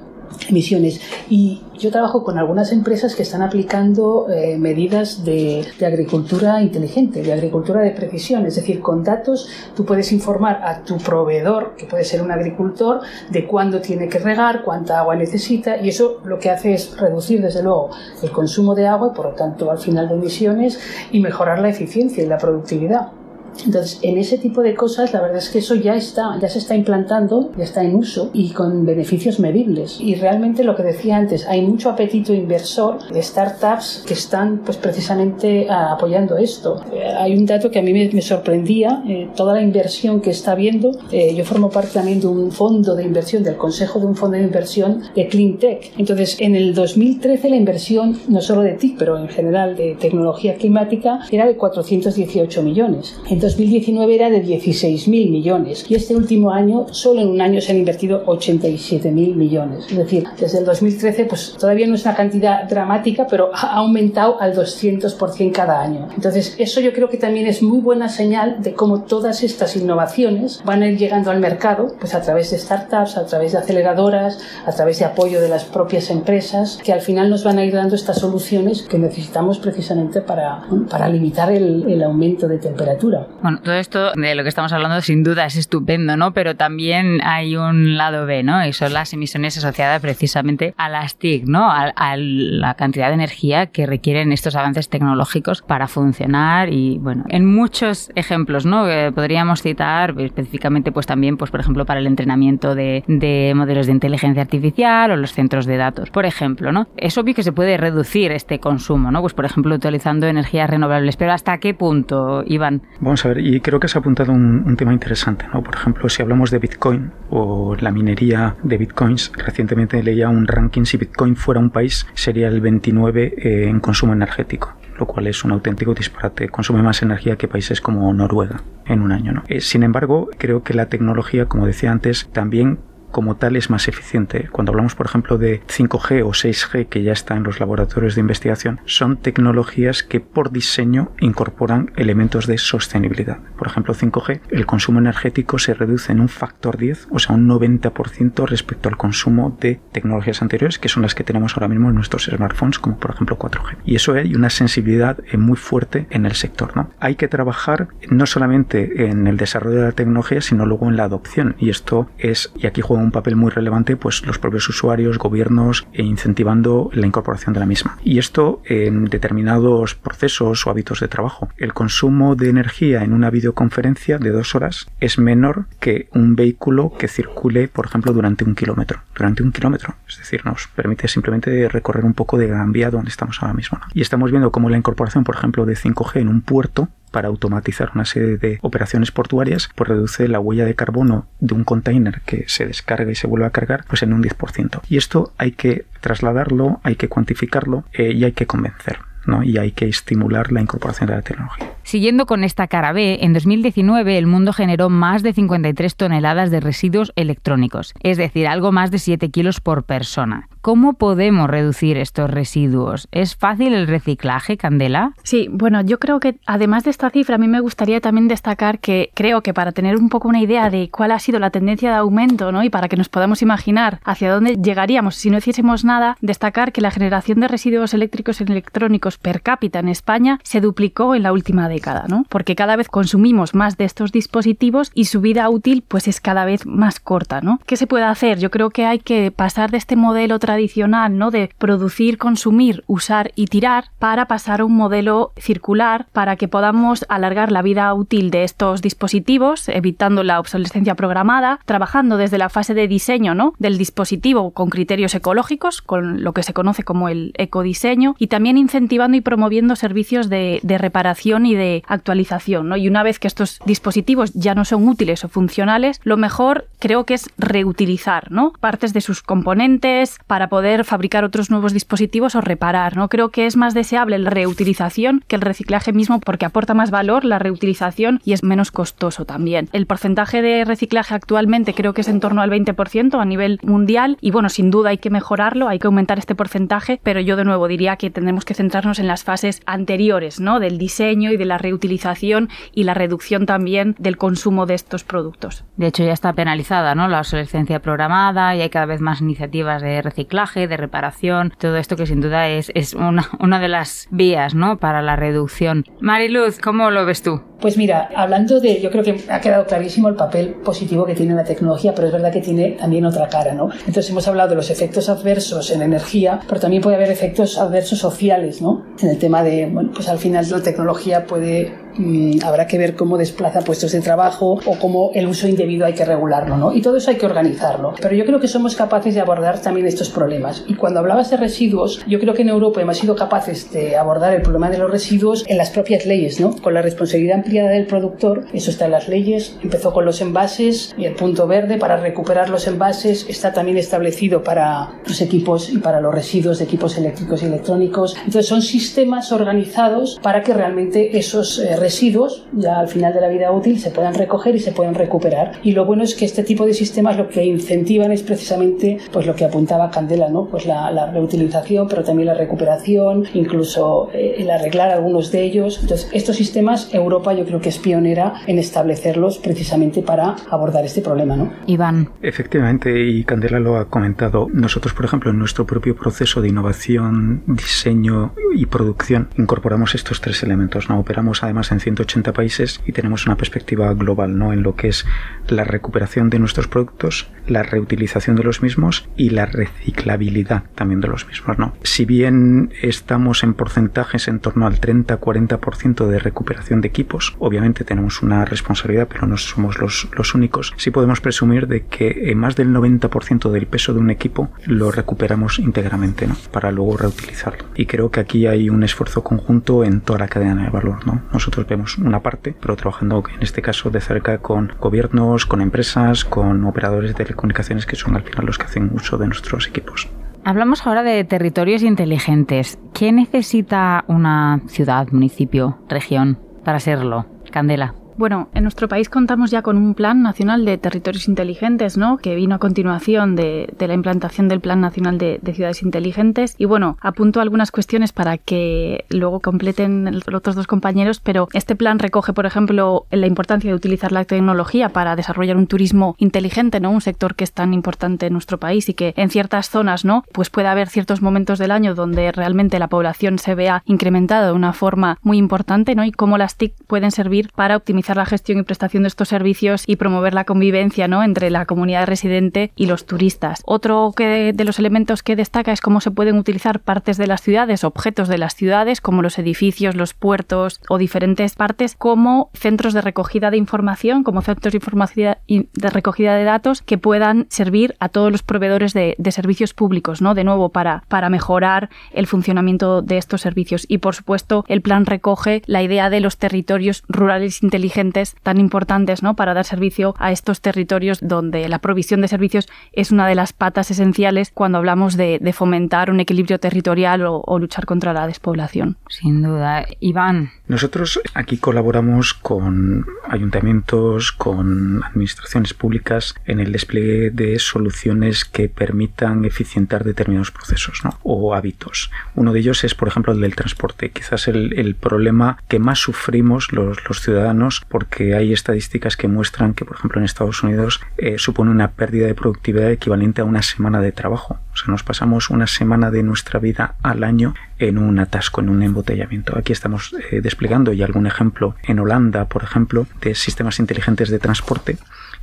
emisiones. 0.49 1.01
Y 1.29 1.63
yo 1.79 1.91
trabajo 1.91 2.23
con 2.23 2.39
algunas 2.39 2.73
empresas 2.73 3.15
que 3.15 3.23
están 3.23 3.43
aplicando 3.43 4.27
eh, 4.31 4.57
medidas 4.59 5.25
de, 5.25 5.67
agricultura 5.85 6.63
inteligente, 6.63 7.23
de 7.23 7.33
agricultura 7.33 7.81
de 7.81 7.91
precisión. 7.91 8.47
Es 8.47 8.57
decir, 8.57 8.81
con 8.81 9.03
datos 9.03 9.49
tú 9.75 9.85
puedes 9.85 10.13
informar 10.13 10.61
a 10.63 10.83
tu 10.83 10.99
proveedor, 10.99 11.75
que 11.77 11.87
puede 11.87 12.05
ser 12.05 12.23
un 12.23 12.31
agricultor, 12.31 13.01
de 13.31 13.47
cuándo 13.47 13.81
tiene 13.81 14.09
que 14.09 14.19
regar, 14.19 14.63
cuánta 14.65 15.01
agua 15.01 15.17
necesita. 15.17 15.77
Y 15.81 15.89
eso 15.89 16.21
lo 16.25 16.39
que 16.39 16.51
hace 16.51 16.75
es 16.75 16.97
reducir, 16.97 17.43
desde 17.43 17.63
luego, 17.63 17.91
el 18.23 18.31
consumo 18.31 18.75
de 18.75 18.87
agua 18.87 19.11
y, 19.13 19.17
por 19.17 19.27
lo 19.27 19.33
tanto, 19.33 19.71
al 19.71 19.79
final 19.79 20.09
de 20.09 20.15
emisiones 20.15 20.79
y 21.11 21.21
mejorar 21.21 21.59
la 21.59 21.69
eficiencia 21.69 22.23
y 22.23 22.27
la 22.27 22.39
productividad. 22.39 23.24
Entonces, 23.65 23.99
en 24.03 24.19
ese 24.19 24.39
tipo 24.39 24.63
de 24.63 24.75
cosas, 24.75 25.13
la 25.13 25.21
verdad 25.21 25.39
es 25.39 25.49
que 25.49 25.59
eso 25.59 25.75
ya 25.75 25.95
está, 25.95 26.39
ya 26.41 26.49
se 26.49 26.59
está 26.59 26.75
implantando, 26.75 27.51
ya 27.57 27.65
está 27.65 27.83
en 27.83 27.95
uso 27.95 28.31
y 28.33 28.51
con 28.51 28.85
beneficios 28.85 29.41
medibles. 29.41 30.01
Y 30.01 30.15
realmente 30.15 30.65
lo 30.65 30.77
que 30.77 30.83
decía 30.83 31.17
antes, 31.17 31.47
hay 31.47 31.63
mucho 31.63 31.91
apetito 31.91 32.33
inversor 32.33 32.99
de 33.13 33.23
startups 33.23 34.05
que 34.07 34.15
están, 34.15 34.59
pues, 34.59 34.77
precisamente 34.77 35.67
apoyando 35.71 36.37
esto. 36.37 36.83
Eh, 36.93 37.05
hay 37.05 37.37
un 37.37 37.47
dato 37.47 37.71
que 37.71 37.79
a 37.79 37.83
mí 37.83 37.93
me, 37.93 38.11
me 38.13 38.23
sorprendía, 38.23 39.03
eh, 39.09 39.29
toda 39.35 39.55
la 39.55 39.63
inversión 39.63 40.21
que 40.21 40.31
está 40.31 40.53
habiendo. 40.53 40.91
Eh, 41.11 41.35
yo 41.35 41.45
formo 41.45 41.71
parte 41.71 41.91
también 41.95 42.21
de 42.21 42.27
un 42.27 42.51
fondo 42.53 42.95
de 42.95 43.05
inversión, 43.05 43.43
del 43.43 43.57
consejo 43.57 43.99
de 44.01 44.07
un 44.07 44.17
fondo 44.17 44.37
de 44.37 44.45
inversión 44.45 45.03
de 45.15 45.29
Clean 45.29 45.59
Tech. 45.59 45.93
Entonces, 45.99 46.37
en 46.41 46.55
el 46.55 46.75
2013 46.75 47.51
la 47.51 47.57
inversión, 47.57 48.19
no 48.29 48.41
solo 48.41 48.63
de 48.63 48.75
TIC, 48.75 48.99
pero 48.99 49.19
en 49.19 49.29
general 49.29 49.77
de 49.77 49.97
tecnología 49.97 50.55
climática, 50.55 51.21
era 51.31 51.47
de 51.47 51.57
418 51.57 52.63
millones. 52.63 53.17
En 53.29 53.41
2019 53.45 54.15
era 54.15 54.31
de 54.31 54.43
16.000 54.43 55.31
millones 55.31 55.85
y 55.87 55.95
este 55.95 56.17
último 56.17 56.51
año, 56.51 56.87
solo 56.93 57.21
en 57.21 57.29
un 57.29 57.43
año 57.43 57.61
se 57.61 57.73
han 57.73 57.79
invertido 57.79 58.25
87.000 58.25 59.35
millones. 59.35 59.85
Es 59.91 59.99
decir, 59.99 60.25
desde 60.41 60.61
el 60.61 60.65
2013, 60.65 61.27
pues 61.27 61.55
todavía 61.59 61.87
no 61.87 61.95
es 61.95 62.07
una 62.07 62.15
cantidad 62.15 62.67
dramática, 62.67 63.27
pero 63.29 63.51
ha 63.53 63.75
aumentado 63.75 64.41
al 64.41 64.55
200% 64.55 65.53
cada 65.53 65.83
año. 65.83 66.09
Entonces, 66.15 66.55
eso 66.59 66.81
yo 66.81 66.95
creo 66.95 67.11
que 67.11 67.19
también 67.19 67.47
es 67.47 67.63
muy 67.63 67.81
buena 67.81 68.09
señal 68.09 68.63
de 68.63 68.73
cómo 68.73 69.03
todas 69.03 69.43
estas 69.43 69.77
innovaciones 69.77 70.63
van 70.65 70.83
a 70.83 70.89
ir 70.89 70.97
llegando 70.97 71.31
al 71.31 71.41
mercado, 71.41 71.95
pues 72.01 72.15
a 72.15 72.23
través 72.23 72.51
de 72.51 72.57
startups, 72.57 73.19
a 73.19 73.27
través 73.27 73.53
de 73.53 73.59
aceleradoras, 73.59 74.39
a 74.65 74.73
través 74.73 75.01
de 75.01 75.05
apoyo 75.05 75.43
de 75.43 75.51
las 75.51 75.65
propias 75.65 76.09
empresas, 76.09 76.81
que 76.83 76.95
al 76.95 77.03
final 77.03 77.29
nos 77.29 77.45
van 77.45 77.59
a 77.59 77.65
ir 77.67 77.75
dando 77.75 77.95
estas 77.95 78.21
soluciones 78.21 78.81
que 78.83 78.99
necesitamos 78.99 79.59
precisamente 79.59 80.23
para, 80.23 80.63
para 80.89 81.11
limitar 81.11 81.53
el, 81.53 81.85
el 81.91 82.03
aumento 82.03 82.49
de 82.49 82.57
temperatura. 82.57 83.29
Bueno, 83.45 83.59
todo 83.63 83.75
esto 83.75 84.13
de 84.15 84.35
lo 84.35 84.43
que 84.43 84.49
estamos 84.49 84.73
hablando 84.73 85.03
sin 85.03 85.23
duda 85.23 85.45
es 85.45 85.57
estupendo, 85.57 86.17
¿no? 86.17 86.33
Pero 86.33 86.57
también 86.57 87.21
hay 87.23 87.57
un 87.57 87.99
lado 87.99 88.25
B, 88.25 88.43
¿no? 88.43 88.67
Y 88.67 88.73
son 88.73 88.95
las 88.95 89.13
emisiones 89.13 89.59
asociadas 89.59 90.01
precisamente 90.01 90.73
a 90.79 90.89
las 90.89 91.19
TIC, 91.19 91.45
¿no? 91.47 91.71
A, 91.71 92.17
la 92.17 92.73
cantidad 92.73 93.09
de 93.09 93.15
energía 93.15 93.67
que 93.67 93.85
requieren 93.85 94.33
estos 94.33 94.57
avances 94.57 94.89
tecnológicos 94.89 95.61
para 95.61 95.89
funcionar 95.89 96.73
y, 96.73 96.97
bueno, 96.97 97.25
en 97.29 97.45
muchos 97.45 98.11
ejemplos, 98.15 98.65
¿no? 98.65 98.87
Que 98.87 99.13
podríamos 99.15 99.61
citar 99.61 100.15
específicamente, 100.17 100.91
pues 100.91 101.07
también, 101.07 101.37
pues 101.37 101.51
por 101.51 101.61
ejemplo, 101.61 101.85
para 101.85 102.01
el 102.01 102.07
entrenamiento 102.07 102.75
de, 102.75 103.05
de 103.09 103.53
modelos 103.55 103.85
de 103.85 103.93
inteligencia 103.93 104.41
artificial 104.41 105.11
o 105.11 105.17
los 105.17 105.35
centros 105.35 105.67
de 105.67 105.77
datos, 105.77 106.09
por 106.09 106.25
ejemplo, 106.25 106.73
¿no? 106.73 106.89
Es 106.97 107.19
obvio 107.19 107.35
que 107.35 107.43
se 107.43 107.53
puede 107.53 107.77
reducir 107.77 108.33
este 108.33 108.59
consumo, 108.59 109.11
¿no? 109.11 109.21
Pues 109.21 109.35
por 109.35 109.45
ejemplo, 109.45 109.75
utilizando 109.75 110.29
energías 110.29 110.71
renovables, 110.71 111.19
pero 111.19 111.33
¿hasta 111.33 111.59
qué 111.59 111.75
punto, 111.75 112.43
Iván? 112.47 112.81
Vamos 113.01 113.27
a 113.27 113.34
y 113.39 113.61
creo 113.61 113.81
que 113.81 113.87
has 113.87 113.97
apuntado 113.97 114.33
un, 114.33 114.65
un, 114.67 114.77
tema 114.77 114.93
interesante, 114.93 115.47
¿no? 115.53 115.63
Por 115.63 115.75
ejemplo, 115.75 116.09
si 116.09 116.23
hablamos 116.23 116.51
de 116.51 116.59
Bitcoin 116.59 117.11
o 117.31 117.77
la 117.79 117.91
minería 117.91 118.57
de 118.63 118.77
Bitcoins, 118.77 119.33
recientemente 119.37 120.03
leía 120.03 120.29
un 120.29 120.47
ranking, 120.47 120.85
si 120.85 120.97
Bitcoin 120.97 121.37
fuera 121.37 121.61
un 121.61 121.71
país, 121.71 122.07
sería 122.15 122.49
el 122.49 122.61
29 122.61 123.35
eh, 123.37 123.69
en 123.69 123.81
consumo 123.81 124.13
energético 124.13 124.75
lo 124.99 125.07
cual 125.07 125.27
es 125.27 125.45
un 125.45 125.53
auténtico 125.53 125.95
disparate. 125.95 126.49
Consume 126.49 126.83
más 126.83 127.03
energía 127.03 127.37
que 127.37 127.49
países 127.49 127.81
como 127.81 128.13
Noruega 128.15 128.63
en 128.87 129.01
un 129.01 129.13
año. 129.13 129.33
¿no? 129.33 129.43
Eh, 129.49 129.61
sin 129.61 129.83
embargo, 129.83 130.31
creo 130.39 130.63
que 130.63 130.75
la 130.75 130.87
tecnología, 130.87 131.47
como 131.47 131.67
decía 131.67 131.91
antes, 131.91 132.29
también 132.33 132.79
como 133.15 133.37
tal 133.37 133.55
es 133.55 133.71
más 133.71 133.87
eficiente. 133.87 134.49
Cuando 134.51 134.73
hablamos, 134.73 134.97
por 134.97 135.07
ejemplo, 135.07 135.39
de 135.39 135.63
5G 135.69 136.25
o 136.25 136.31
6G 136.31 136.89
que 136.89 137.05
ya 137.05 137.13
está 137.13 137.37
en 137.37 137.45
los 137.45 137.61
laboratorios 137.61 138.17
de 138.17 138.21
investigación, 138.21 138.81
son 138.87 139.19
tecnologías 139.19 140.03
que 140.03 140.19
por 140.19 140.51
diseño 140.51 141.13
incorporan 141.21 141.93
elementos 141.95 142.49
de 142.49 142.59
sostenibilidad. 142.59 143.39
Por 143.57 143.69
ejemplo, 143.69 143.95
5G, 143.95 144.41
el 144.51 144.67
consumo 144.67 144.99
energético 144.99 145.61
se 145.61 145.75
reduce 145.75 146.11
en 146.11 146.19
un 146.19 146.29
factor 146.29 146.77
10, 146.77 147.07
o 147.13 147.21
sea, 147.21 147.37
un 147.37 147.49
90% 147.49 148.49
respecto 148.49 148.89
al 148.89 148.97
consumo 148.97 149.57
de 149.61 149.81
tecnologías 149.93 150.43
anteriores, 150.43 150.81
que 150.81 150.89
son 150.89 151.05
las 151.05 151.15
que 151.15 151.23
tenemos 151.23 151.57
ahora 151.57 151.69
mismo 151.69 151.91
en 151.91 151.95
nuestros 151.95 152.25
smartphones, 152.25 152.81
como 152.81 152.99
por 152.99 153.13
ejemplo 153.13 153.39
4G. 153.39 153.77
Y 153.85 153.95
eso 153.95 154.15
hay 154.15 154.35
una 154.35 154.51
sensibilidad 154.51 155.19
muy 155.39 155.57
fuerte 155.57 156.09
en 156.11 156.27
el 156.27 156.33
sector. 156.33 156.77
¿no? 156.77 156.91
Hay 156.99 157.15
que 157.15 157.29
trabajar 157.29 157.87
no 158.11 158.27
solamente 158.27 159.07
en 159.07 159.29
el 159.29 159.37
desarrollo 159.37 159.79
de 159.79 159.87
la 159.87 159.93
tecnología, 159.93 160.41
sino 160.41 160.67
luego 160.67 160.89
en 160.89 160.97
la 160.97 161.05
adopción. 161.05 161.55
Y 161.61 161.71
esto 161.71 162.11
es, 162.19 162.53
y 162.57 162.67
aquí 162.67 162.81
juega 162.81 163.04
un 163.05 163.11
papel 163.11 163.37
muy 163.37 163.51
relevante 163.51 163.97
pues 163.97 164.27
los 164.27 164.39
propios 164.39 164.69
usuarios, 164.69 165.19
gobiernos 165.19 165.87
e 165.93 166.03
incentivando 166.03 166.91
la 166.93 167.07
incorporación 167.07 167.55
de 167.55 167.61
la 167.61 167.67
misma. 167.67 167.99
Y 168.05 168.19
esto 168.19 168.63
en 168.65 169.05
determinados 169.07 169.95
procesos 169.95 170.67
o 170.67 170.71
hábitos 170.71 171.01
de 171.01 171.09
trabajo. 171.09 171.49
El 171.57 171.73
consumo 171.73 172.35
de 172.35 172.49
energía 172.49 173.05
en 173.05 173.13
una 173.13 173.31
videoconferencia 173.31 174.19
de 174.19 174.31
dos 174.31 174.55
horas 174.55 174.87
es 175.01 175.19
menor 175.19 175.67
que 175.81 176.09
un 176.13 176.37
vehículo 176.37 176.93
que 176.99 177.09
circule, 177.09 177.69
por 177.69 177.87
ejemplo, 177.87 178.13
durante 178.13 178.45
un 178.45 178.55
kilómetro. 178.55 179.01
Durante 179.17 179.43
un 179.43 179.53
kilómetro. 179.53 179.95
Es 180.09 180.19
decir, 180.19 180.45
nos 180.45 180.69
permite 180.69 181.09
simplemente 181.09 181.69
recorrer 181.69 182.05
un 182.05 182.15
poco 182.15 182.39
de 182.39 182.47
Gran 182.47 182.73
Vía 182.73 182.91
donde 182.91 183.11
estamos 183.11 183.43
ahora 183.43 183.55
mismo. 183.55 183.79
Y 183.93 184.01
estamos 184.01 184.31
viendo 184.31 184.51
cómo 184.51 184.71
la 184.71 184.77
incorporación, 184.77 185.25
por 185.25 185.37
ejemplo, 185.37 185.67
de 185.67 185.75
5G 185.75 186.21
en 186.21 186.29
un 186.29 186.41
puerto 186.41 186.89
para 187.15 187.29
automatizar 187.29 187.93
una 187.95 188.05
serie 188.05 188.39
de 188.39 188.59
operaciones 188.61 189.13
portuarias, 189.13 189.71
pues 189.73 189.87
reduce 189.87 190.27
la 190.27 190.41
huella 190.41 190.65
de 190.65 190.75
carbono 190.75 191.29
de 191.39 191.55
un 191.55 191.63
container 191.63 192.23
que 192.27 192.45
se 192.49 192.67
descarga 192.67 193.09
y 193.09 193.15
se 193.15 193.29
vuelve 193.29 193.47
a 193.47 193.51
cargar, 193.51 193.85
pues 193.87 194.03
en 194.03 194.13
un 194.13 194.21
10%. 194.21 194.81
Y 194.89 194.97
esto 194.97 195.33
hay 195.39 195.53
que 195.53 195.85
trasladarlo, 196.01 196.81
hay 196.83 196.97
que 196.97 197.09
cuantificarlo 197.09 197.85
eh, 197.93 198.11
y 198.11 198.25
hay 198.25 198.33
que 198.33 198.47
convencer. 198.47 198.99
¿No? 199.27 199.43
y 199.43 199.59
hay 199.59 199.73
que 199.73 199.87
estimular 199.87 200.53
la 200.53 200.61
incorporación 200.61 201.09
de 201.09 201.17
la 201.17 201.23
tecnología. 201.23 201.71
Siguiendo 201.83 202.27
con 202.27 202.45
esta 202.45 202.67
cara 202.67 202.93
B, 202.93 203.19
en 203.23 203.33
2019 203.33 204.17
el 204.17 204.27
mundo 204.27 204.53
generó 204.53 204.89
más 204.89 205.23
de 205.23 205.33
53 205.33 205.97
toneladas 205.97 206.51
de 206.51 206.61
residuos 206.61 207.13
electrónicos, 207.17 207.95
es 208.03 208.17
decir, 208.17 208.47
algo 208.49 208.73
más 208.73 208.91
de 208.91 208.99
7 208.99 209.31
kilos 209.31 209.61
por 209.61 209.85
persona. 209.85 210.49
¿Cómo 210.61 210.95
podemos 210.95 211.51
reducir 211.51 211.99
estos 211.99 212.31
residuos? 212.31 213.07
¿Es 213.13 213.37
fácil 213.37 213.75
el 213.75 213.87
reciclaje, 213.87 214.57
Candela? 214.57 215.13
Sí, 215.23 215.47
bueno, 215.51 215.83
yo 215.83 215.99
creo 215.99 216.21
que 216.21 216.37
además 216.47 216.85
de 216.85 216.91
esta 216.91 217.11
cifra, 217.11 217.35
a 217.35 217.39
mí 217.39 217.49
me 217.49 217.61
gustaría 217.61 218.01
también 218.01 218.29
destacar 218.29 218.79
que 218.79 219.11
creo 219.13 219.43
que 219.43 219.53
para 219.53 219.73
tener 219.73 219.97
un 219.97 220.09
poco 220.09 220.29
una 220.29 220.41
idea 220.41 220.71
de 220.71 220.89
cuál 220.91 221.11
ha 221.11 221.19
sido 221.19 221.39
la 221.39 221.51
tendencia 221.51 221.91
de 221.91 221.97
aumento, 221.97 222.51
¿no? 222.51 222.65
Y 222.65 222.71
para 222.71 222.89
que 222.89 222.97
nos 222.97 223.11
podamos 223.11 223.43
imaginar 223.43 224.01
hacia 224.05 224.33
dónde 224.33 224.57
llegaríamos 224.57 225.17
si 225.17 225.29
no 225.29 225.37
hiciésemos 225.37 225.85
nada, 225.85 226.17
destacar 226.23 226.73
que 226.73 226.81
la 226.81 226.91
generación 226.91 227.41
de 227.41 227.49
residuos 227.49 227.93
eléctricos 227.93 228.41
y 228.41 228.45
electrónicos 228.45 229.14
per 229.19 229.43
cápita 229.43 229.79
en 229.79 229.89
España 229.89 230.41
se 230.43 230.61
duplicó 230.61 231.15
en 231.15 231.23
la 231.23 231.33
última 231.33 231.69
década, 231.69 232.07
¿no? 232.09 232.25
Porque 232.29 232.55
cada 232.55 232.77
vez 232.77 232.89
consumimos 232.89 233.55
más 233.55 233.77
de 233.77 233.85
estos 233.85 234.13
dispositivos 234.13 234.91
y 234.95 235.07
su 235.07 235.21
vida 235.21 235.49
útil 235.49 235.85
pues 235.87 236.09
es 236.09 236.21
cada 236.21 236.45
vez 236.45 236.67
más 236.67 237.01
corta, 237.01 237.41
¿no? 237.41 237.61
¿Qué 237.67 237.77
se 237.77 237.87
puede 237.87 238.05
hacer? 238.05 238.39
Yo 238.39 238.51
creo 238.51 238.71
que 238.71 238.87
hay 238.87 238.99
que 238.99 239.31
pasar 239.31 239.71
de 239.71 239.79
este 239.79 239.97
modelo 239.97 240.39
tradicional, 240.39 241.17
¿no? 241.19 241.31
De 241.31 241.51
producir, 241.59 242.19
consumir, 242.19 242.85
usar 242.87 243.33
y 243.35 243.47
tirar 243.47 243.87
para 243.99 244.27
pasar 244.27 244.61
a 244.61 244.65
un 244.65 244.77
modelo 244.77 245.33
circular 245.37 246.07
para 246.13 246.37
que 246.37 246.49
podamos 246.49 247.05
alargar 247.09 247.53
la 247.53 247.63
vida 247.63 247.93
útil 247.95 248.31
de 248.31 248.45
estos 248.45 248.83
dispositivos, 248.83 249.69
evitando 249.69 250.23
la 250.23 250.41
obsolescencia 250.41 250.95
programada, 250.95 251.61
trabajando 251.65 252.17
desde 252.17 252.39
la 252.39 252.49
fase 252.49 252.75
de 252.75 252.89
diseño, 252.89 253.35
¿no? 253.35 253.55
Del 253.59 253.79
dispositivo 253.79 254.51
con 254.53 254.71
criterios 254.71 255.15
ecológicos, 255.15 255.83
con 255.83 256.23
lo 256.23 256.33
que 256.33 256.43
se 256.43 256.55
conoce 256.55 256.83
como 256.83 257.09
el 257.09 257.33
ecodiseño 257.37 258.17
y 258.19 258.29
también 258.29 258.57
incentivando 258.57 259.04
y 259.13 259.21
promoviendo 259.21 259.77
servicios 259.77 260.31
de, 260.31 260.61
reparación 260.79 261.47
y 261.47 261.55
de 261.55 261.83
actualización, 261.87 262.69
¿no? 262.69 262.77
Y 262.77 262.89
una 262.89 263.03
vez 263.03 263.19
que 263.19 263.27
estos 263.27 263.59
dispositivos 263.67 264.33
ya 264.35 264.55
no 264.55 264.65
son 264.65 264.87
útiles 264.89 265.25
o 265.25 265.29
funcionales, 265.29 266.01
lo 266.05 266.17
mejor 266.17 266.67
creo 266.79 267.05
que 267.05 267.15
es 267.15 267.29
reutilizar, 267.39 268.31
¿no? 268.31 268.53
Partes 268.61 268.93
de 268.93 269.01
sus 269.01 269.23
componentes 269.23 270.19
para 270.27 270.49
poder 270.49 270.85
fabricar 270.85 271.25
otros 271.25 271.51
nuevos 271.51 271.73
dispositivos 271.73 272.35
o 272.37 272.41
reparar, 272.41 272.97
¿no? 272.97 273.09
Creo 273.09 273.31
que 273.31 273.47
es 273.47 273.57
más 273.57 273.75
deseable 273.75 274.19
la 274.19 274.31
reutilización 274.31 275.25
que 275.27 275.37
el 275.37 275.43
reciclaje 275.43 275.93
mismo 275.93 276.21
porque 276.21 276.47
aporta 276.47 276.75
más 276.75 276.91
valor 276.91 277.25
la 277.25 277.39
reutilización 277.39 278.21
y 278.25 278.33
es 278.33 278.45
menos 278.45 278.71
costoso 278.71 279.25
también. 279.25 279.69
El 279.73 279.87
porcentaje 279.87 280.43
de 280.43 280.65
reciclaje 280.65 281.15
actualmente 281.15 281.75
creo 281.75 281.95
que 281.95 282.03
es 282.03 282.09
en 282.09 282.21
torno 282.21 282.43
al 282.43 282.51
20% 282.51 283.21
a 283.21 283.25
nivel 283.25 283.59
mundial 283.63 284.19
y 284.21 284.31
bueno, 284.31 284.49
sin 284.49 284.71
duda 284.71 284.91
hay 284.91 284.99
que 284.99 285.11
mejorarlo, 285.11 285.69
hay 285.69 285.79
que 285.79 285.87
aumentar 285.87 286.19
este 286.19 286.35
porcentaje, 286.35 287.01
pero 287.03 287.21
yo 287.21 287.37
de 287.37 287.45
nuevo 287.45 287.69
diría 287.69 287.97
que 287.97 288.11
tendremos 288.11 288.45
que 288.45 288.55
centrarnos 288.55 288.94
en 288.99 289.07
las 289.07 289.25
fases 289.25 289.61
anteriores, 289.67 290.41
¿no? 290.41 290.61
Del 290.61 290.79
diseño 290.79 291.33
y 291.33 291.37
de 291.37 291.45
la 291.45 291.59
reutilización 291.59 292.49
y 292.73 292.85
la 292.85 292.95
reducción 292.95 293.47
también 293.47 293.95
del 293.99 294.17
consumo 294.17 294.67
de 294.67 294.75
estos 294.75 295.05
productos. 295.05 295.65
De 295.77 295.87
hecho, 295.87 296.05
ya 296.05 296.13
está 296.13 296.33
penalizada, 296.33 296.95
¿no? 296.95 297.09
La 297.09 297.21
obsolescencia 297.21 297.81
programada 297.81 298.55
y 298.55 298.61
hay 298.61 298.71
cada 298.71 298.87
vez 298.87 299.01
más 299.01 299.21
iniciativas 299.21 299.83
de 299.83 300.03
reciclaje, 300.03 300.69
de 300.69 300.77
reparación, 300.77 301.53
todo 301.59 301.77
esto 301.77 301.97
que 301.97 302.07
sin 302.07 302.21
duda 302.21 302.49
es, 302.49 302.71
es 302.75 302.95
una, 302.95 303.29
una 303.41 303.59
de 303.59 303.69
las 303.69 304.09
vías, 304.11 304.55
¿no? 304.55 304.79
Para 304.79 305.03
la 305.03 305.17
reducción. 305.17 305.85
Mariluz, 306.01 306.59
¿cómo 306.59 306.91
lo 306.91 307.05
ves 307.07 307.23
tú? 307.23 307.41
Pues 307.61 307.79
mira, 307.79 308.11
hablando 308.15 308.61
de, 308.61 308.81
yo 308.81 308.91
creo 308.91 309.03
que 309.03 309.25
ha 309.31 309.41
quedado 309.41 309.65
clarísimo 309.65 310.09
el 310.09 310.17
papel 310.17 310.55
positivo 310.65 311.07
que 311.07 311.15
tiene 311.15 311.35
la 311.35 311.45
tecnología, 311.45 311.95
pero 311.95 312.09
es 312.09 312.13
verdad 312.13 312.33
que 312.33 312.43
tiene 312.43 312.73
también 312.73 313.07
otra 313.07 313.29
cara, 313.29 313.55
¿no? 313.55 313.71
Entonces 313.87 314.11
hemos 314.11 314.29
hablado 314.29 314.51
de 314.51 314.57
los 314.57 314.71
efectos 314.71 315.09
adversos 315.09 315.71
en 315.71 315.81
energía, 315.81 316.41
pero 316.47 316.61
también 316.61 316.83
puede 316.83 316.97
haber 316.97 317.11
efectos 317.11 317.59
adversos 317.59 317.99
sociales, 317.99 318.61
¿no? 318.61 318.84
En 319.01 319.09
el 319.09 319.19
tema 319.19 319.43
de, 319.43 319.67
bueno, 319.67 319.91
pues 319.95 320.09
al 320.09 320.19
final 320.19 320.49
la 320.49 320.63
tecnología 320.63 321.27
puede 321.27 321.84
Mm, 321.97 322.39
habrá 322.45 322.67
que 322.67 322.79
ver 322.79 322.95
cómo 322.97 323.19
desplaza 323.19 323.61
puestos 323.61 323.93
de 323.93 324.01
trabajo 324.01 324.61
o 324.65 324.79
cómo 324.79 325.11
el 325.15 325.27
uso 325.27 325.49
indebido 325.49 325.87
hay 325.87 325.95
que 325.95 326.05
regularlo, 326.05 326.57
¿no? 326.57 326.73
Y 326.73 326.83
todo 326.83 326.97
eso 326.97 327.11
hay 327.11 327.17
que 327.17 327.27
organizarlo. 327.27 327.95
Pero 328.01 328.15
yo 328.15 328.25
creo 328.25 328.41
que 328.41 328.49
somos 328.49 328.75
capaces 328.75 329.15
de 329.15 329.21
abordar 329.21 329.61
también 329.61 329.87
estos 329.87 330.11
problemas. 330.11 330.65
Y 330.67 330.75
cuando 330.75 331.01
hablabas 331.01 331.31
de 331.31 331.37
residuos, 331.37 332.05
yo 332.07 332.19
creo 332.19 332.35
que 332.35 332.43
en 332.43 332.49
Europa 332.49 332.81
hemos 332.81 332.99
sido 332.99 333.15
capaces 333.15 333.71
de 333.73 333.97
abordar 333.97 334.35
el 334.35 334.43
problema 334.43 334.71
de 334.71 334.79
los 334.79 334.91
residuos 334.91 335.45
en 335.47 335.57
las 335.57 335.71
propias 335.71 336.07
leyes, 336.07 336.41
¿no? 336.41 336.57
Con 336.61 336.75
la 336.75 336.83
responsabilidad 336.83 337.39
ampliada 337.39 337.71
del 337.71 337.87
productor, 337.87 338.47
eso 338.53 338.71
está 338.71 338.87
en 338.87 338.93
las 338.93 339.09
leyes, 339.09 339.57
empezó 339.63 339.93
con 339.93 340.05
los 340.05 340.21
envases 340.21 340.95
y 340.99 341.05
el 341.05 341.15
punto 341.15 341.47
verde 341.47 341.79
para 341.79 341.97
recuperar 341.97 342.49
los 342.51 342.67
envases 342.67 343.27
está 343.29 343.53
también 343.53 343.79
establecido 343.79 344.43
para 344.43 345.01
los 345.07 345.21
equipos 345.21 345.71
y 345.71 345.79
para 345.79 346.01
los 346.01 346.15
residuos 346.15 346.59
de 346.59 346.65
equipos 346.65 346.97
eléctricos 346.99 347.43
y 347.43 347.47
electrónicos. 347.47 348.17
Entonces 348.19 348.47
son 348.47 348.63
sistemas 348.63 349.33
organizados 349.33 350.19
para 350.23 350.43
que 350.43 350.55
realmente 350.55 351.17
esos 351.19 351.59
eh, 351.59 351.77
residuos 351.85 352.47
ya 352.53 352.79
al 352.79 352.89
final 352.89 353.13
de 353.13 353.21
la 353.21 353.29
vida 353.29 353.53
útil 353.53 353.79
se 353.79 353.91
puedan 353.91 354.15
recoger 354.15 354.55
y 354.57 354.61
se 354.61 354.73
puedan 354.73 354.95
recuperar. 354.95 355.53
Y 355.63 355.73
lo 355.73 355.85
bueno 355.85 356.03
es 356.03 356.15
que 356.15 356.25
este 356.25 356.43
tipo 356.43 356.65
de 356.67 356.75
sistemas 356.75 357.17
lo 357.17 357.29
que 357.29 357.45
incentivan 357.45 358.11
es 358.13 358.23
precisamente 358.23 358.99
pues 359.13 359.27
lo 359.27 359.35
que 359.35 359.45
apuntaba 359.45 359.91
Candela, 359.91 360.29
¿no? 360.29 360.47
Pues 360.47 360.67
la, 360.67 360.91
la 360.91 361.11
reutilización, 361.11 361.89
pero 361.89 362.03
también 362.03 362.27
la 362.27 362.35
recuperación, 362.35 363.25
incluso 363.35 364.09
eh, 364.13 364.37
el 364.39 364.51
arreglar 364.51 364.91
algunos 364.91 365.31
de 365.31 365.43
ellos. 365.43 365.79
Entonces, 365.83 366.09
estos 366.13 366.37
sistemas 366.37 366.89
Europa 366.93 367.33
yo 367.35 367.45
creo 367.45 367.61
que 367.61 367.69
es 367.69 367.79
pionera 367.79 368.35
en 368.47 368.59
establecerlos 368.59 369.39
precisamente 369.39 370.03
para 370.03 370.37
abordar 370.51 370.85
este 370.85 371.03
problema, 371.03 371.37
¿no? 371.37 371.53
Iván. 371.67 372.11
Efectivamente, 372.23 372.91
y 373.07 373.25
Candela 373.25 373.61
lo 373.61 373.77
ha 373.77 373.87
comentado, 373.87 374.49
nosotros, 374.53 374.95
por 374.95 375.05
ejemplo, 375.05 375.31
en 375.31 375.39
nuestro 375.39 375.67
propio 375.67 375.95
proceso 375.97 376.41
de 376.41 376.49
innovación, 376.49 377.43
diseño 377.47 378.33
y 378.57 378.67
producción, 378.67 379.29
incorporamos 379.37 379.95
estos 379.95 380.21
tres 380.21 380.43
elementos, 380.43 380.89
¿no? 380.89 380.99
Operamos 380.99 381.43
además 381.43 381.71
en 381.73 381.74
180 381.81 382.33
países 382.33 382.81
y 382.87 382.93
tenemos 382.93 383.27
una 383.27 383.37
perspectiva 383.37 383.93
global 383.95 384.39
¿no? 384.39 384.53
en 384.53 384.63
lo 384.63 384.77
que 384.77 384.89
es 384.89 385.07
la 385.49 385.65
recuperación 385.65 386.31
de 386.31 386.39
nuestros 386.39 386.69
productos, 386.69 387.29
la 387.47 387.63
reutilización 387.63 388.37
de 388.37 388.45
los 388.45 388.63
mismos 388.63 389.09
y 389.17 389.31
la 389.31 389.47
reciclabilidad 389.47 390.65
también 390.75 391.01
de 391.01 391.09
los 391.09 391.27
mismos. 391.27 391.59
¿no? 391.59 391.75
Si 391.83 392.05
bien 392.05 392.73
estamos 392.83 393.43
en 393.43 393.55
porcentajes 393.55 394.29
en 394.29 394.41
torno 394.41 394.67
al 394.67 394.81
30-40% 394.81 396.07
de 396.07 396.19
recuperación 396.19 396.81
de 396.81 396.89
equipos, 396.89 397.37
obviamente 397.39 397.85
tenemos 397.85 398.23
una 398.23 398.45
responsabilidad, 398.45 399.09
pero 399.09 399.27
no 399.27 399.37
somos 399.37 399.79
los, 399.79 400.09
los 400.17 400.35
únicos, 400.35 400.73
sí 400.77 400.91
podemos 400.91 401.21
presumir 401.21 401.67
de 401.67 401.87
que 401.87 402.31
eh, 402.31 402.35
más 402.35 402.57
del 402.57 402.69
90% 402.69 403.51
del 403.51 403.67
peso 403.67 403.93
de 403.93 404.01
un 404.01 404.11
equipo 404.11 404.51
lo 404.67 404.91
recuperamos 404.91 405.59
íntegramente 405.59 406.27
¿no? 406.27 406.37
para 406.53 406.71
luego 406.71 406.97
reutilizarlo. 406.97 407.65
Y 407.75 407.87
creo 407.87 408.11
que 408.11 408.21
aquí 408.21 408.47
hay 408.47 408.71
un 408.71 408.83
esfuerzo 408.83 409.23
conjunto 409.23 409.85
en 409.85 410.01
toda 410.01 410.21
la 410.21 410.29
cadena 410.29 410.65
de 410.65 410.71
valor. 410.71 411.07
¿no? 411.07 411.23
Nosotros 411.33 411.64
vemos 411.67 411.99
una 411.99 412.21
parte, 412.21 412.55
pero 412.61 412.77
trabajando 412.77 413.23
en 413.35 413.43
este 413.43 413.63
caso 413.63 413.91
de 413.91 414.01
cerca 414.01 414.39
con 414.39 414.73
gobiernos, 414.81 415.47
con 415.47 415.61
empresas, 415.61 416.25
con 416.25 416.65
operadores 416.65 417.11
de 417.11 417.15
telecomunicaciones 417.15 417.87
que 417.87 417.97
son 417.97 418.17
al 418.17 418.23
final 418.23 418.47
los 418.47 418.59
que 418.59 418.65
hacen 418.65 418.91
uso 418.93 419.19
de 419.19 419.27
nuestros 419.27 419.69
equipos. 419.69 420.09
Hablamos 420.45 420.87
ahora 420.87 421.03
de 421.03 421.25
territorios 421.25 421.83
inteligentes. 421.83 422.79
¿Qué 422.93 423.13
necesita 423.13 424.05
una 424.09 424.61
ciudad, 424.67 425.09
municipio, 425.11 425.79
región 425.89 426.39
para 426.65 426.81
serlo? 426.81 427.27
Candela. 427.51 427.95
Bueno, 428.17 428.49
en 428.55 428.63
nuestro 428.63 428.87
país 428.87 429.09
contamos 429.09 429.51
ya 429.51 429.63
con 429.63 429.77
un 429.77 429.95
Plan 429.95 430.23
Nacional 430.23 430.65
de 430.65 430.79
Territorios 430.79 431.27
Inteligentes, 431.27 431.97
¿no? 431.97 432.17
Que 432.19 432.37
vino 432.37 432.55
a 432.55 432.59
continuación 432.59 433.35
de, 433.35 433.75
la 433.77 433.95
implantación 433.95 434.47
del 434.47 434.61
Plan 434.61 434.81
Nacional 434.81 435.19
de, 435.19 435.41
Ciudades 435.53 435.83
Inteligentes. 435.83 436.55
Y 436.57 436.65
bueno, 436.65 436.97
apunto 437.01 437.41
algunas 437.41 437.73
cuestiones 437.73 438.13
para 438.13 438.39
que 438.39 439.05
luego 439.09 439.41
completen 439.41 440.05
los 440.13 440.23
otros 440.33 440.55
dos 440.55 440.69
compañeros, 440.69 441.19
pero 441.19 441.49
este 441.55 441.75
plan 441.75 441.99
recoge, 441.99 442.33
por 442.33 442.47
ejemplo, 442.47 443.07
la 443.11 443.27
importancia 443.27 443.71
de 443.71 443.75
utilizar 443.75 444.13
la 444.13 444.25
tecnología 444.25 444.91
para 444.91 445.17
desarrollar 445.17 445.57
un 445.57 445.67
turismo 445.67 446.15
inteligente, 446.19 446.79
¿no? 446.79 446.93
Un 446.93 447.01
sector 447.01 447.35
que 447.35 447.45
es 447.45 447.53
tan 447.53 447.75
importante 447.75 448.27
en 448.27 448.33
nuestro 448.33 448.59
país 448.59 448.89
y 448.89 448.95
que 448.95 449.13
en 449.17 449.29
ciertas 449.29 449.71
zonas, 449.71 450.05
¿no? 450.05 450.25
Pues 450.33 450.51
puede 450.51 450.69
haber 450.69 450.89
ciertos 450.89 451.21
momentos 451.21 451.59
del 451.59 451.73
año 451.73 451.95
donde 451.97 452.31
realmente 452.31 452.79
la 452.79 452.89
población 452.89 453.39
se 453.41 453.57
vea 453.57 453.83
incrementada 453.87 454.47
de 454.47 454.53
una 454.53 454.73
forma 454.73 455.19
muy 455.23 455.39
importante, 455.39 455.97
¿no? 455.97 456.05
Y 456.05 456.13
cómo 456.13 456.39
las 456.39 456.57
TIC 456.57 456.75
pueden 456.87 457.11
servir 457.11 457.51
para 457.55 457.77
optimizar 457.77 458.04
la 458.13 458.27
gestión 458.27 458.59
y 458.59 458.63
prestación 458.63 459.05
de 459.05 459.09
estos 459.09 459.29
servicios 459.29 459.85
y 459.87 459.97
promover 459.97 460.35
la 460.35 460.45
convivencia 460.45 461.09
¿no? 461.09 461.23
entre 461.23 461.51
la 461.51 461.65
comunidad 461.65 462.07
residente 462.07 462.71
y 462.77 462.87
los 462.87 463.07
turistas. 463.07 463.63
Otro 463.65 464.13
que, 464.15 464.53
de 464.53 464.65
los 464.65 464.79
elementos 464.79 465.23
que 465.23 465.37
destaca 465.37 465.73
es 465.73 465.81
cómo 465.81 466.01
se 466.01 466.11
pueden 466.11 466.37
utilizar 466.37 466.81
partes 466.81 467.17
de 467.17 467.27
las 467.27 467.41
ciudades, 467.41 467.85
objetos 467.85 468.29
de 468.29 468.39
las 468.39 468.55
ciudades, 468.55 469.01
como 469.01 469.23
los 469.23 469.39
edificios, 469.39 469.95
los 469.95 470.13
puertos 470.13 470.81
o 470.89 470.99
diferentes 470.99 471.55
partes, 471.55 471.97
como 471.97 472.51
centros 472.53 472.93
de 472.93 473.01
recogida 473.01 473.51
de 473.51 473.57
información, 473.57 474.23
como 474.23 474.43
centros 474.43 474.73
de, 474.73 474.79
información 474.79 475.37
de 475.49 475.91
recogida 475.91 476.37
de 476.37 476.45
datos 476.45 476.83
que 476.83 476.99
puedan 476.99 477.47
servir 477.49 477.97
a 478.01 478.11
todos 478.11 478.31
los 478.31 478.43
proveedores 478.43 478.93
de, 478.93 479.15
de 479.19 479.33
servicios 479.33 479.73
públicos, 479.73 480.21
¿no? 480.21 480.35
De 480.35 480.45
nuevo, 480.45 480.69
para, 480.69 481.05
para 481.09 481.31
mejorar 481.31 481.89
el 482.13 482.27
funcionamiento 482.27 483.01
de 483.01 483.19
estos 483.19 483.41
servicios. 483.41 483.87
Y, 483.89 483.99
por 483.99 484.15
supuesto, 484.15 484.65
el 484.69 484.83
plan 484.83 485.07
recoge 485.07 485.63
la 485.67 485.83
idea 485.83 486.11
de 486.11 486.21
los 486.21 486.37
territorios 486.37 487.03
rurales 487.09 487.63
inteligentes 487.63 487.94
tan 488.43 488.59
importantes, 488.59 489.23
¿no? 489.23 489.35
Para 489.37 489.55
dar 489.55 489.65
servicio 489.65 490.15
a 490.19 490.33
estos 490.33 490.61
territorios 490.61 491.19
donde 491.23 491.69
la 491.69 491.79
provisión 491.79 492.21
de 492.21 492.29
servicios 492.29 492.69
es 492.93 493.13
una 493.13 493.29
de 493.29 493.35
las 493.35 493.53
patas 493.53 493.91
esenciales 493.91 494.51
cuando 494.53 494.79
hablamos 494.79 495.17
de, 495.17 495.41
fomentar 495.55 496.11
un 496.11 496.19
equilibrio 496.19 496.59
territorial 496.59 497.25
o, 497.27 497.41
o 497.47 497.59
luchar 497.61 497.87
contra 497.87 498.13
la 498.13 498.27
despoblación. 498.27 498.97
Sin 499.09 499.43
duda. 499.43 499.87
Iván. 500.01 500.51
Nosotros 500.67 501.21
aquí 501.35 501.59
colaboramos 501.59 502.35
con 502.35 503.07
ayuntamientos, 503.29 504.33
con 504.33 505.05
administraciones 505.05 505.75
públicas 505.75 506.35
en 506.47 506.59
el 506.59 506.73
despliegue 506.73 507.31
de 507.31 507.59
soluciones 507.61 508.45
que 508.45 508.69
permitan 508.69 509.45
eficientar 509.45 510.03
determinados 510.03 510.51
procesos 510.51 511.05
¿no? 511.05 511.19
o 511.23 511.55
hábitos. 511.55 512.11
Uno 512.35 512.53
de 512.53 512.61
ellos 512.61 512.83
es, 512.83 512.95
por 512.95 513.09
ejemplo, 513.09 513.33
el 513.33 513.41
del 513.41 513.55
transporte. 513.55 514.11
Quizás 514.11 514.49
el, 514.49 514.77
el 514.79 514.95
problema 514.97 515.59
que 515.69 515.79
más 515.79 516.01
sufrimos 516.01 516.73
los, 516.73 516.99
los, 517.09 517.21
ciudadanos 517.21 517.84
porque 517.89 518.35
hay 518.35 518.53
estadísticas 518.53 519.17
que 519.17 519.29
muestran 519.29 519.75
que, 519.75 519.85
por 519.85 519.97
ejemplo, 519.97 520.19
en 520.21 520.25
Estados 520.25 520.63
Unidos 520.63 521.01
eh, 521.17 521.37
supone 521.39 521.71
una 521.71 521.93
pérdida 521.93 522.27
de 522.27 522.35
productividad 522.35 522.91
equivalente 522.91 523.41
a 523.41 523.45
una 523.45 523.63
semana 523.63 524.01
de 524.01 524.13
trabajo. 524.13 524.59
Nos 524.87 525.03
pasamos 525.03 525.51
una 525.51 525.67
semana 525.67 526.11
de 526.11 526.23
nuestra 526.23 526.61
vida 526.61 526.95
al 527.03 527.25
año 527.25 527.55
en 527.79 527.99
un 527.99 528.19
atasco, 528.19 528.61
en 528.61 528.69
un 528.69 528.83
embotellamiento. 528.83 529.57
Aquí 529.59 529.73
estamos 529.73 530.15
eh, 530.31 530.41
desplegando 530.41 530.93
ya 530.93 531.07
algún 531.07 531.27
ejemplo 531.27 531.75
en 531.83 531.99
Holanda, 531.99 532.47
por 532.47 532.63
ejemplo, 532.63 533.07
de 533.21 533.35
sistemas 533.35 533.79
inteligentes 533.79 534.31
de 534.31 534.39
transporte 534.39 534.99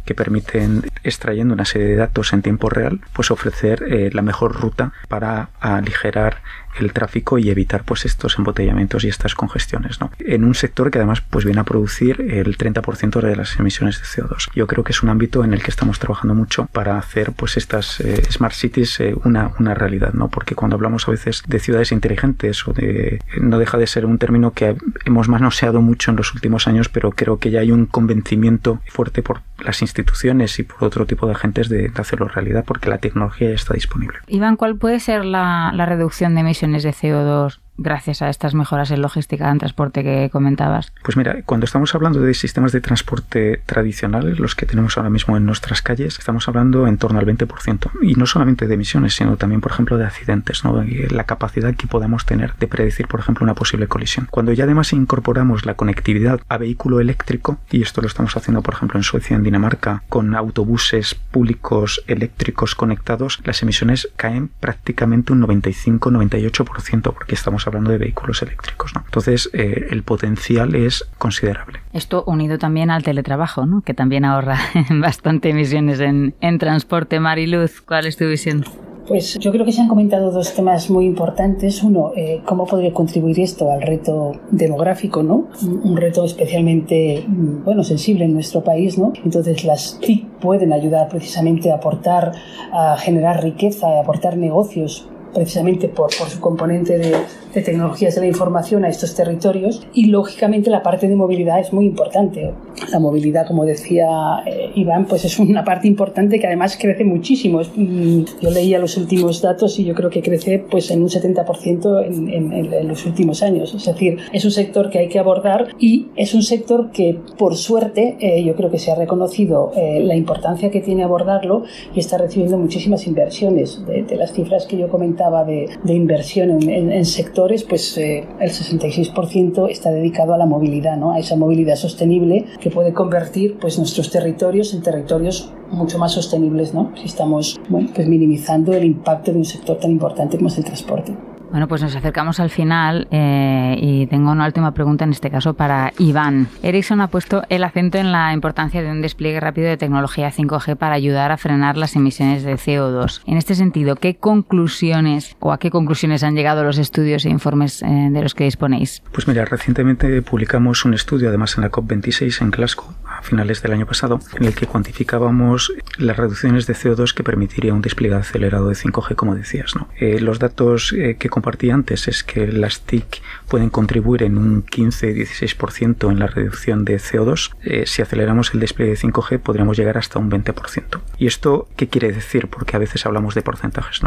que 0.05 0.15
permiten, 0.15 0.83
extrayendo 1.03 1.53
una 1.53 1.65
serie 1.65 1.87
de 1.87 1.95
datos 1.95 2.33
en 2.33 2.41
tiempo 2.41 2.69
real, 2.69 3.01
pues 3.13 3.29
ofrecer 3.29 3.83
eh, 3.83 4.09
la 4.11 4.23
mejor 4.23 4.59
ruta 4.59 4.93
para 5.07 5.49
aligerar 5.59 6.41
el 6.79 6.93
tráfico 6.93 7.37
y 7.37 7.49
evitar 7.49 7.83
pues 7.83 8.05
estos 8.05 8.37
embotellamientos 8.37 9.03
y 9.03 9.09
estas 9.09 9.35
congestiones 9.35 9.99
¿no? 9.99 10.11
en 10.19 10.43
un 10.43 10.55
sector 10.55 10.89
que 10.89 10.99
además 10.99 11.21
pues 11.21 11.45
viene 11.45 11.59
a 11.59 11.63
producir 11.63 12.21
el 12.21 12.57
30% 12.57 13.21
de 13.21 13.35
las 13.35 13.59
emisiones 13.59 13.99
de 13.99 14.05
CO2 14.05 14.49
yo 14.55 14.67
creo 14.67 14.83
que 14.83 14.93
es 14.93 15.03
un 15.03 15.09
ámbito 15.09 15.43
en 15.43 15.53
el 15.53 15.61
que 15.63 15.71
estamos 15.71 15.99
trabajando 15.99 16.33
mucho 16.33 16.67
para 16.67 16.97
hacer 16.97 17.33
pues 17.33 17.57
estas 17.57 17.99
eh, 17.99 18.23
smart 18.31 18.53
cities 18.53 18.99
eh, 18.99 19.13
una, 19.59 19.73
realidad 19.73 20.13
no 20.13 20.29
porque 20.29 20.55
cuando 20.55 20.75
hablamos 20.75 21.07
a 21.07 21.11
veces 21.11 21.43
de 21.47 21.59
ciudades 21.59 21.91
inteligentes 21.91 22.67
o 22.67 22.73
de 22.73 23.19
no 23.39 23.57
deja 23.57 23.77
de 23.77 23.87
ser 23.87 24.05
un 24.05 24.17
término 24.17 24.51
que 24.51 24.75
hemos 25.05 25.29
manoseado 25.29 25.81
mucho 25.81 26.11
en 26.11 26.17
los 26.17 26.33
últimos 26.33 26.67
años 26.67 26.89
pero 26.89 27.11
creo 27.11 27.37
que 27.37 27.51
ya 27.51 27.61
hay 27.61 27.71
un 27.71 27.85
convencimiento 27.85 28.79
fuerte 28.87 29.23
por 29.23 29.41
las 29.63 29.81
instituciones 29.81 30.59
y 30.59 30.63
por 30.63 30.83
otro 30.83 31.05
tipo 31.05 31.25
de 31.25 31.33
agentes 31.33 31.69
de, 31.69 31.91
hacerlo 31.95 32.27
realidad 32.27 32.63
porque 32.65 32.89
la 32.89 32.97
tecnología 32.97 33.49
ya 33.49 33.55
está 33.55 33.75
disponible. 33.75 34.17
Iván 34.27 34.55
¿cuál 34.55 34.75
puede 34.75 34.99
ser 34.99 35.23
la, 35.23 35.71
la 35.73 35.85
reducción 35.85 36.33
de 36.33 36.41
emisiones 36.41 36.83
de 36.83 36.91
CO2 36.91 37.59
gracias 37.81 38.21
a 38.21 38.29
estas 38.29 38.53
mejoras 38.53 38.91
en 38.91 39.01
logística 39.01 39.49
en 39.49 39.57
transporte 39.57 40.03
que 40.03 40.29
comentabas? 40.31 40.91
Pues 41.03 41.17
mira, 41.17 41.41
cuando 41.45 41.65
estamos 41.65 41.93
hablando 41.95 42.21
de 42.21 42.33
sistemas 42.33 42.71
de 42.71 42.81
transporte 42.81 43.61
tradicionales, 43.65 44.39
los 44.39 44.55
que 44.55 44.65
tenemos 44.65 44.97
ahora 44.97 45.09
mismo 45.09 45.37
en 45.37 45.45
nuestras 45.45 45.81
calles, 45.81 46.17
estamos 46.19 46.47
hablando 46.47 46.87
en 46.87 46.97
torno 46.97 47.19
al 47.19 47.25
20%. 47.25 47.91
Y 48.01 48.15
no 48.15 48.25
solamente 48.25 48.67
de 48.67 48.73
emisiones, 48.73 49.15
sino 49.15 49.37
también, 49.37 49.61
por 49.61 49.71
ejemplo, 49.71 49.97
de 49.97 50.05
accidentes, 50.05 50.63
¿no? 50.63 50.83
la 50.83 51.23
capacidad 51.25 51.73
que 51.75 51.87
podamos 51.87 52.25
tener 52.25 52.55
de 52.55 52.67
predecir, 52.67 53.07
por 53.07 53.19
ejemplo, 53.19 53.43
una 53.43 53.53
posible 53.53 53.87
colisión. 53.87 54.27
Cuando 54.29 54.53
ya 54.53 54.63
además 54.65 54.93
incorporamos 54.93 55.65
la 55.65 55.75
conectividad 55.75 56.41
a 56.47 56.57
vehículo 56.57 56.99
eléctrico, 56.99 57.59
y 57.69 57.81
esto 57.81 58.01
lo 58.01 58.07
estamos 58.07 58.35
haciendo, 58.37 58.61
por 58.61 58.73
ejemplo, 58.73 58.97
en 58.99 59.03
Suecia, 59.03 59.35
en 59.35 59.43
Dinamarca, 59.43 60.03
con 60.09 60.35
autobuses 60.35 61.15
públicos 61.15 62.03
eléctricos 62.07 62.75
conectados, 62.75 63.39
las 63.43 63.61
emisiones 63.61 64.09
caen 64.15 64.49
prácticamente 64.59 65.33
un 65.33 65.41
95-98%, 65.41 67.13
porque 67.13 67.35
estamos 67.35 67.67
hablando 67.71 67.91
de 67.91 67.97
vehículos 67.97 68.41
eléctricos. 68.41 68.93
¿no? 68.95 69.01
Entonces, 69.05 69.49
eh, 69.53 69.87
el 69.89 70.03
potencial 70.03 70.75
es 70.75 71.05
considerable. 71.17 71.79
Esto 71.93 72.23
unido 72.27 72.57
también 72.57 72.91
al 72.91 73.03
teletrabajo, 73.03 73.65
¿no? 73.65 73.81
que 73.81 73.93
también 73.93 74.25
ahorra 74.25 74.59
bastante 74.89 75.49
emisiones 75.49 75.99
en, 75.99 76.35
en 76.41 76.59
transporte. 76.59 77.19
Mariluz, 77.19 77.81
¿cuál 77.81 78.05
es 78.05 78.17
tu 78.17 78.27
visión? 78.27 78.65
Pues 79.07 79.37
yo 79.39 79.51
creo 79.51 79.65
que 79.65 79.71
se 79.71 79.81
han 79.81 79.87
comentado 79.87 80.31
dos 80.31 80.53
temas 80.53 80.89
muy 80.89 81.05
importantes. 81.05 81.83
Uno, 81.83 82.11
eh, 82.15 82.41
cómo 82.45 82.65
podría 82.65 82.93
contribuir 82.93 83.39
esto 83.39 83.69
al 83.71 83.81
reto 83.81 84.33
demográfico, 84.51 85.23
¿no? 85.23 85.47
Un, 85.83 85.97
reto 85.97 86.23
especialmente, 86.23 87.25
mm, 87.27 87.65
bueno, 87.65 87.83
sensible 87.83 88.25
en 88.25 88.33
nuestro 88.33 88.63
país, 88.63 88.97
¿no? 88.97 89.11
Entonces 89.25 89.65
las 89.65 89.99
TIC 89.99 90.25
pueden 90.39 90.71
ayudar 90.71 91.09
precisamente 91.09 91.71
a 91.71 91.75
aportar, 91.75 92.31
a 92.71 92.95
generar 92.97 93.43
riqueza, 93.43 93.87
a 93.87 94.01
aportar 94.01 94.37
negocios 94.37 95.09
precisamente 95.33 95.87
por, 95.87 96.09
por 96.17 96.29
su 96.29 96.39
componente 96.39 96.97
de, 96.97 97.15
de, 97.53 97.61
tecnologías 97.61 98.15
de 98.15 98.21
la 98.21 98.27
información 98.27 98.85
a 98.85 98.89
estos 98.89 99.15
territorios 99.15 99.85
y 99.93 100.07
lógicamente 100.07 100.69
la 100.69 100.83
parte 100.83 101.07
de 101.07 101.15
movilidad 101.15 101.59
es 101.59 101.73
muy 101.73 101.85
importante. 101.85 102.51
La 102.91 102.99
movilidad, 102.99 103.47
como 103.47 103.65
decía 103.65 104.07
eh, 104.45 104.71
Iván, 104.75 105.05
pues 105.05 105.25
es 105.25 105.39
una 105.39 105.63
parte 105.63 105.87
importante 105.87 106.39
que 106.39 106.47
además 106.47 106.77
crece 106.79 107.03
muchísimo. 107.03 107.61
Mm, 107.75 108.23
yo 108.41 108.51
leía 108.51 108.79
los 108.79 108.97
últimos 108.97 109.41
datos 109.41 109.79
y 109.79 109.85
yo 109.85 109.93
creo 109.93 110.09
que 110.09 110.21
crece 110.21 110.59
pues 110.59 110.91
en 110.91 111.01
un 111.01 111.09
70% 111.09 112.05
en, 112.05 112.29
en, 112.29 112.73
en, 112.73 112.87
los 112.87 113.05
últimos 113.05 113.43
años. 113.43 113.73
Es 113.73 113.85
decir, 113.85 114.17
es 114.33 114.43
un 114.45 114.51
sector 114.51 114.89
que 114.89 114.99
hay 114.99 115.07
que 115.07 115.19
abordar 115.19 115.69
y 115.79 116.07
es 116.15 116.33
un 116.33 116.43
sector 116.43 116.91
que 116.91 117.17
por 117.37 117.55
suerte 117.55 118.17
eh, 118.19 118.43
yo 118.43 118.55
creo 118.55 118.69
que 118.69 118.79
se 118.79 118.91
ha 118.91 118.95
reconocido 118.95 119.71
eh, 119.75 120.01
la 120.01 120.15
importancia 120.15 120.69
que 120.71 120.81
tiene 120.81 121.03
abordarlo 121.03 121.63
y 121.95 121.99
está 121.99 122.17
recibiendo 122.17 122.57
muchísimas 122.57 123.07
inversiones 123.07 123.85
de, 123.85 124.03
de 124.03 124.15
las 124.15 124.33
cifras 124.33 124.65
que 124.65 124.77
yo 124.77 124.89
comentaba 124.89 125.20
de, 125.29 125.93
inversión 125.93 126.67
en, 126.69 127.05
sectores, 127.05 127.63
pues 127.63 127.97
eh, 127.97 128.27
el 128.39 128.49
66% 128.49 129.69
está 129.69 129.91
dedicado 129.91 130.33
a 130.33 130.37
la 130.37 130.45
movilidad, 130.45 130.97
¿no? 130.97 131.11
a 131.11 131.19
esa 131.19 131.35
movilidad 131.35 131.75
sostenible 131.75 132.45
que 132.59 132.71
puede 132.71 132.93
convertir 132.93 133.57
pues, 133.59 133.77
nuestros 133.77 134.09
territorios 134.09 134.73
en 134.73 134.81
territorios 134.81 135.53
mucho 135.69 135.99
más 135.99 136.13
sostenibles, 136.13 136.73
¿no? 136.73 136.91
si 136.95 137.05
estamos 137.05 137.59
pues 137.69 138.07
minimizando 138.07 138.73
el 138.73 138.83
impacto 138.83 139.31
de 139.31 139.37
un 139.37 139.45
sector 139.45 139.77
tan 139.77 139.91
importante 139.91 140.37
como 140.37 140.49
es 140.49 140.57
el 140.57 140.65
transporte. 140.65 141.30
Bueno, 141.51 141.67
pues 141.67 141.81
nos 141.81 141.93
acercamos 141.93 142.39
al 142.39 142.49
final 142.49 143.09
eh, 143.11 143.75
y 143.77 144.07
tengo 144.07 144.31
una 144.31 144.45
última 144.45 144.73
pregunta 144.73 145.03
en 145.03 145.11
este 145.11 145.29
caso 145.29 145.53
para 145.53 145.91
Iván. 145.97 146.47
Ericsson 146.63 147.01
ha 147.01 147.07
puesto 147.07 147.43
el 147.49 147.65
acento 147.65 147.97
en 147.97 148.13
la 148.13 148.31
importancia 148.31 148.81
de 148.81 148.89
un 148.89 149.01
despliegue 149.01 149.41
rápido 149.41 149.67
de 149.67 149.75
tecnología 149.75 150.31
5G 150.31 150.77
para 150.77 150.95
ayudar 150.95 151.29
a 151.33 151.35
frenar 151.35 151.75
las 151.75 151.97
emisiones 151.97 152.43
de 152.43 152.53
CO2. 152.53 153.21
En 153.25 153.35
este 153.35 153.55
sentido, 153.55 153.97
¿qué 153.97 154.15
conclusiones 154.15 155.35
o 155.41 155.51
a 155.51 155.59
qué 155.59 155.69
conclusiones 155.71 156.23
han 156.23 156.35
llegado 156.35 156.63
los 156.63 156.77
estudios 156.77 157.25
e 157.25 157.29
informes 157.29 157.83
eh, 157.83 158.07
de 158.09 158.21
los 158.21 158.33
que 158.33 158.45
disponéis? 158.45 159.03
Pues 159.11 159.27
mira, 159.27 159.43
recientemente 159.43 160.21
publicamos 160.21 160.85
un 160.85 160.93
estudio, 160.93 161.27
además 161.27 161.57
en 161.57 161.63
la 161.63 161.71
COP26 161.71 162.43
en 162.43 162.51
Glasgow, 162.51 162.93
finales 163.21 163.61
del 163.61 163.73
año 163.73 163.85
pasado, 163.85 164.19
en 164.35 164.45
el 164.45 164.55
que 164.55 164.67
cuantificábamos 164.67 165.73
las 165.97 166.17
reducciones 166.17 166.67
de 166.67 166.73
CO2 166.73 167.13
que 167.13 167.23
permitiría 167.23 167.73
un 167.73 167.81
despliegue 167.81 168.15
acelerado 168.15 168.67
de 168.67 168.75
5G, 168.75 169.15
como 169.15 169.35
decías. 169.35 169.73
Eh, 169.97 170.19
los 170.19 170.39
datos 170.39 170.93
eh, 170.93 171.17
que 171.17 171.29
compartí 171.29 171.69
antes 171.69 172.07
es 172.07 172.23
que 172.23 172.47
las 172.47 172.81
TIC 172.81 173.21
pueden 173.47 173.69
contribuir 173.69 174.23
en 174.23 174.37
un 174.37 174.65
15-16% 174.65 176.11
en 176.11 176.19
la 176.19 176.27
reducción 176.27 176.85
de 176.85 176.97
CO2. 176.97 177.51
Eh, 177.63 177.83
si 177.85 178.01
aceleramos 178.01 178.53
el 178.53 178.59
despliegue 178.59 178.91
de 178.91 178.97
5G 178.97 179.39
podríamos 179.39 179.77
llegar 179.77 179.97
hasta 179.97 180.19
un 180.19 180.29
20%. 180.29 181.01
¿Y 181.17 181.27
esto 181.27 181.67
qué 181.75 181.87
quiere 181.87 182.11
decir? 182.11 182.47
Porque 182.47 182.75
a 182.75 182.79
veces 182.79 183.05
hablamos 183.05 183.35
de 183.35 183.41
porcentajes. 183.41 184.01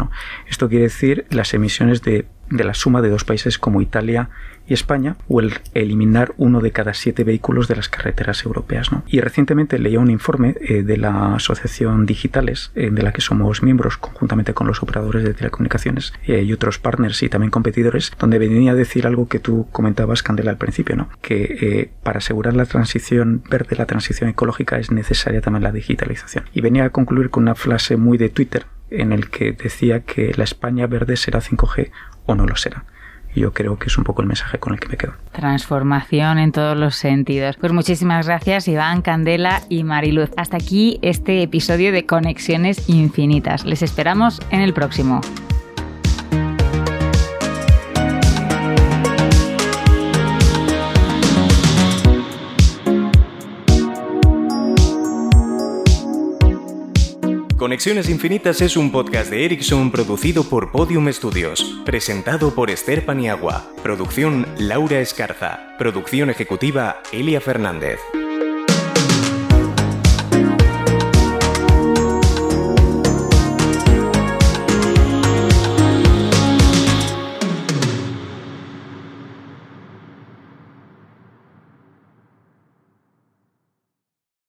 Esto 0.49 0.67
quiere 0.67 0.85
decir 0.85 1.25
las 1.29 1.53
emisiones 1.53 2.01
de, 2.01 2.27
de 2.49 2.63
la 2.63 2.73
suma 2.73 3.01
de 3.01 3.09
dos 3.09 3.23
países 3.23 3.57
como 3.57 3.81
Italia 3.81 4.29
y 4.67 4.73
España 4.73 5.15
o 5.27 5.39
el 5.39 5.53
eliminar 5.73 6.33
uno 6.37 6.59
de 6.59 6.71
cada 6.71 6.93
siete 6.93 7.23
vehículos 7.23 7.67
de 7.67 7.75
las 7.75 7.89
carreteras 7.89 8.43
europeas. 8.45 8.91
¿no? 8.91 9.03
Y 9.07 9.19
recientemente 9.19 9.79
leía 9.79 9.99
un 9.99 10.09
informe 10.09 10.55
eh, 10.61 10.83
de 10.83 10.97
la 10.97 11.35
Asociación 11.35 12.05
Digitales, 12.05 12.71
eh, 12.75 12.89
de 12.91 13.03
la 13.03 13.11
que 13.11 13.21
somos 13.21 13.63
miembros 13.63 13.97
conjuntamente 13.97 14.53
con 14.53 14.67
los 14.67 14.81
operadores 14.81 15.23
de 15.23 15.33
telecomunicaciones 15.33 16.13
eh, 16.25 16.43
y 16.43 16.53
otros 16.53 16.79
partners 16.79 17.21
y 17.23 17.29
también 17.29 17.51
competidores, 17.51 18.11
donde 18.19 18.39
venía 18.39 18.71
a 18.71 18.75
decir 18.75 19.05
algo 19.07 19.27
que 19.27 19.39
tú 19.39 19.67
comentabas, 19.71 20.23
Candela, 20.23 20.51
al 20.51 20.57
principio, 20.57 20.95
¿no? 20.95 21.09
que 21.21 21.91
para 22.03 22.19
asegurar 22.19 22.55
la 22.55 22.65
transición 22.65 23.43
verde, 23.49 23.75
la 23.75 23.85
transición 23.85 24.29
ecológica, 24.29 24.77
es 24.77 24.91
necesaria 24.91 25.41
también 25.41 25.63
la 25.63 25.71
digitalización. 25.71 26.45
Y 26.53 26.61
venía 26.61 26.85
a 26.85 26.89
concluir 26.89 27.29
con 27.29 27.43
una 27.43 27.55
frase 27.55 27.97
muy 27.97 28.17
de 28.17 28.29
Twitter 28.29 28.65
en 28.89 29.11
el 29.11 29.29
que 29.29 29.51
decía 29.51 30.01
que 30.01 30.31
la 30.35 30.43
España 30.43 30.87
verde 30.87 31.17
será 31.17 31.41
5G 31.41 31.91
o 32.25 32.35
no 32.35 32.45
lo 32.45 32.55
será. 32.55 32.83
Yo 33.35 33.51
creo 33.51 33.77
que 33.77 33.87
es 33.87 33.97
un 33.97 34.05
poco 34.05 34.21
el 34.21 34.27
mensaje 34.27 34.59
con 34.59 34.73
el 34.73 34.79
que 34.79 34.87
me 34.87 34.95
quedo. 34.95 35.13
Transformación 35.33 36.39
en 36.39 36.53
todos 36.53 36.77
los 36.77 36.95
sentidos. 36.95 37.57
Pues 37.57 37.73
muchísimas 37.73 38.25
gracias 38.25 38.67
Iván, 38.67 39.01
Candela 39.01 39.61
y 39.67 39.83
Mariluz. 39.83 40.29
Hasta 40.37 40.55
aquí 40.57 40.99
este 41.01 41.43
episodio 41.43 41.91
de 41.91 42.05
Conexiones 42.05 42.87
Infinitas. 42.87 43.65
Les 43.65 43.81
esperamos 43.81 44.41
en 44.51 44.61
el 44.61 44.73
próximo. 44.73 45.19
Conexiones 57.65 58.09
Infinitas 58.09 58.61
es 58.61 58.77
un 58.77 58.91
podcast 58.91 59.31
de 59.31 59.43
Ericsson 59.43 59.89
producido 59.89 60.43
por 60.43 60.71
Podium 60.71 61.11
Studios, 61.11 61.81
presentado 61.83 62.53
por 62.53 62.69
Esther 62.69 63.03
Paniagua, 63.07 63.71
producción 63.81 64.45
Laura 64.59 64.99
Escarza, 64.99 65.75
producción 65.79 66.29
ejecutiva 66.29 67.01
Elia 67.11 67.41
Fernández. 67.41 67.99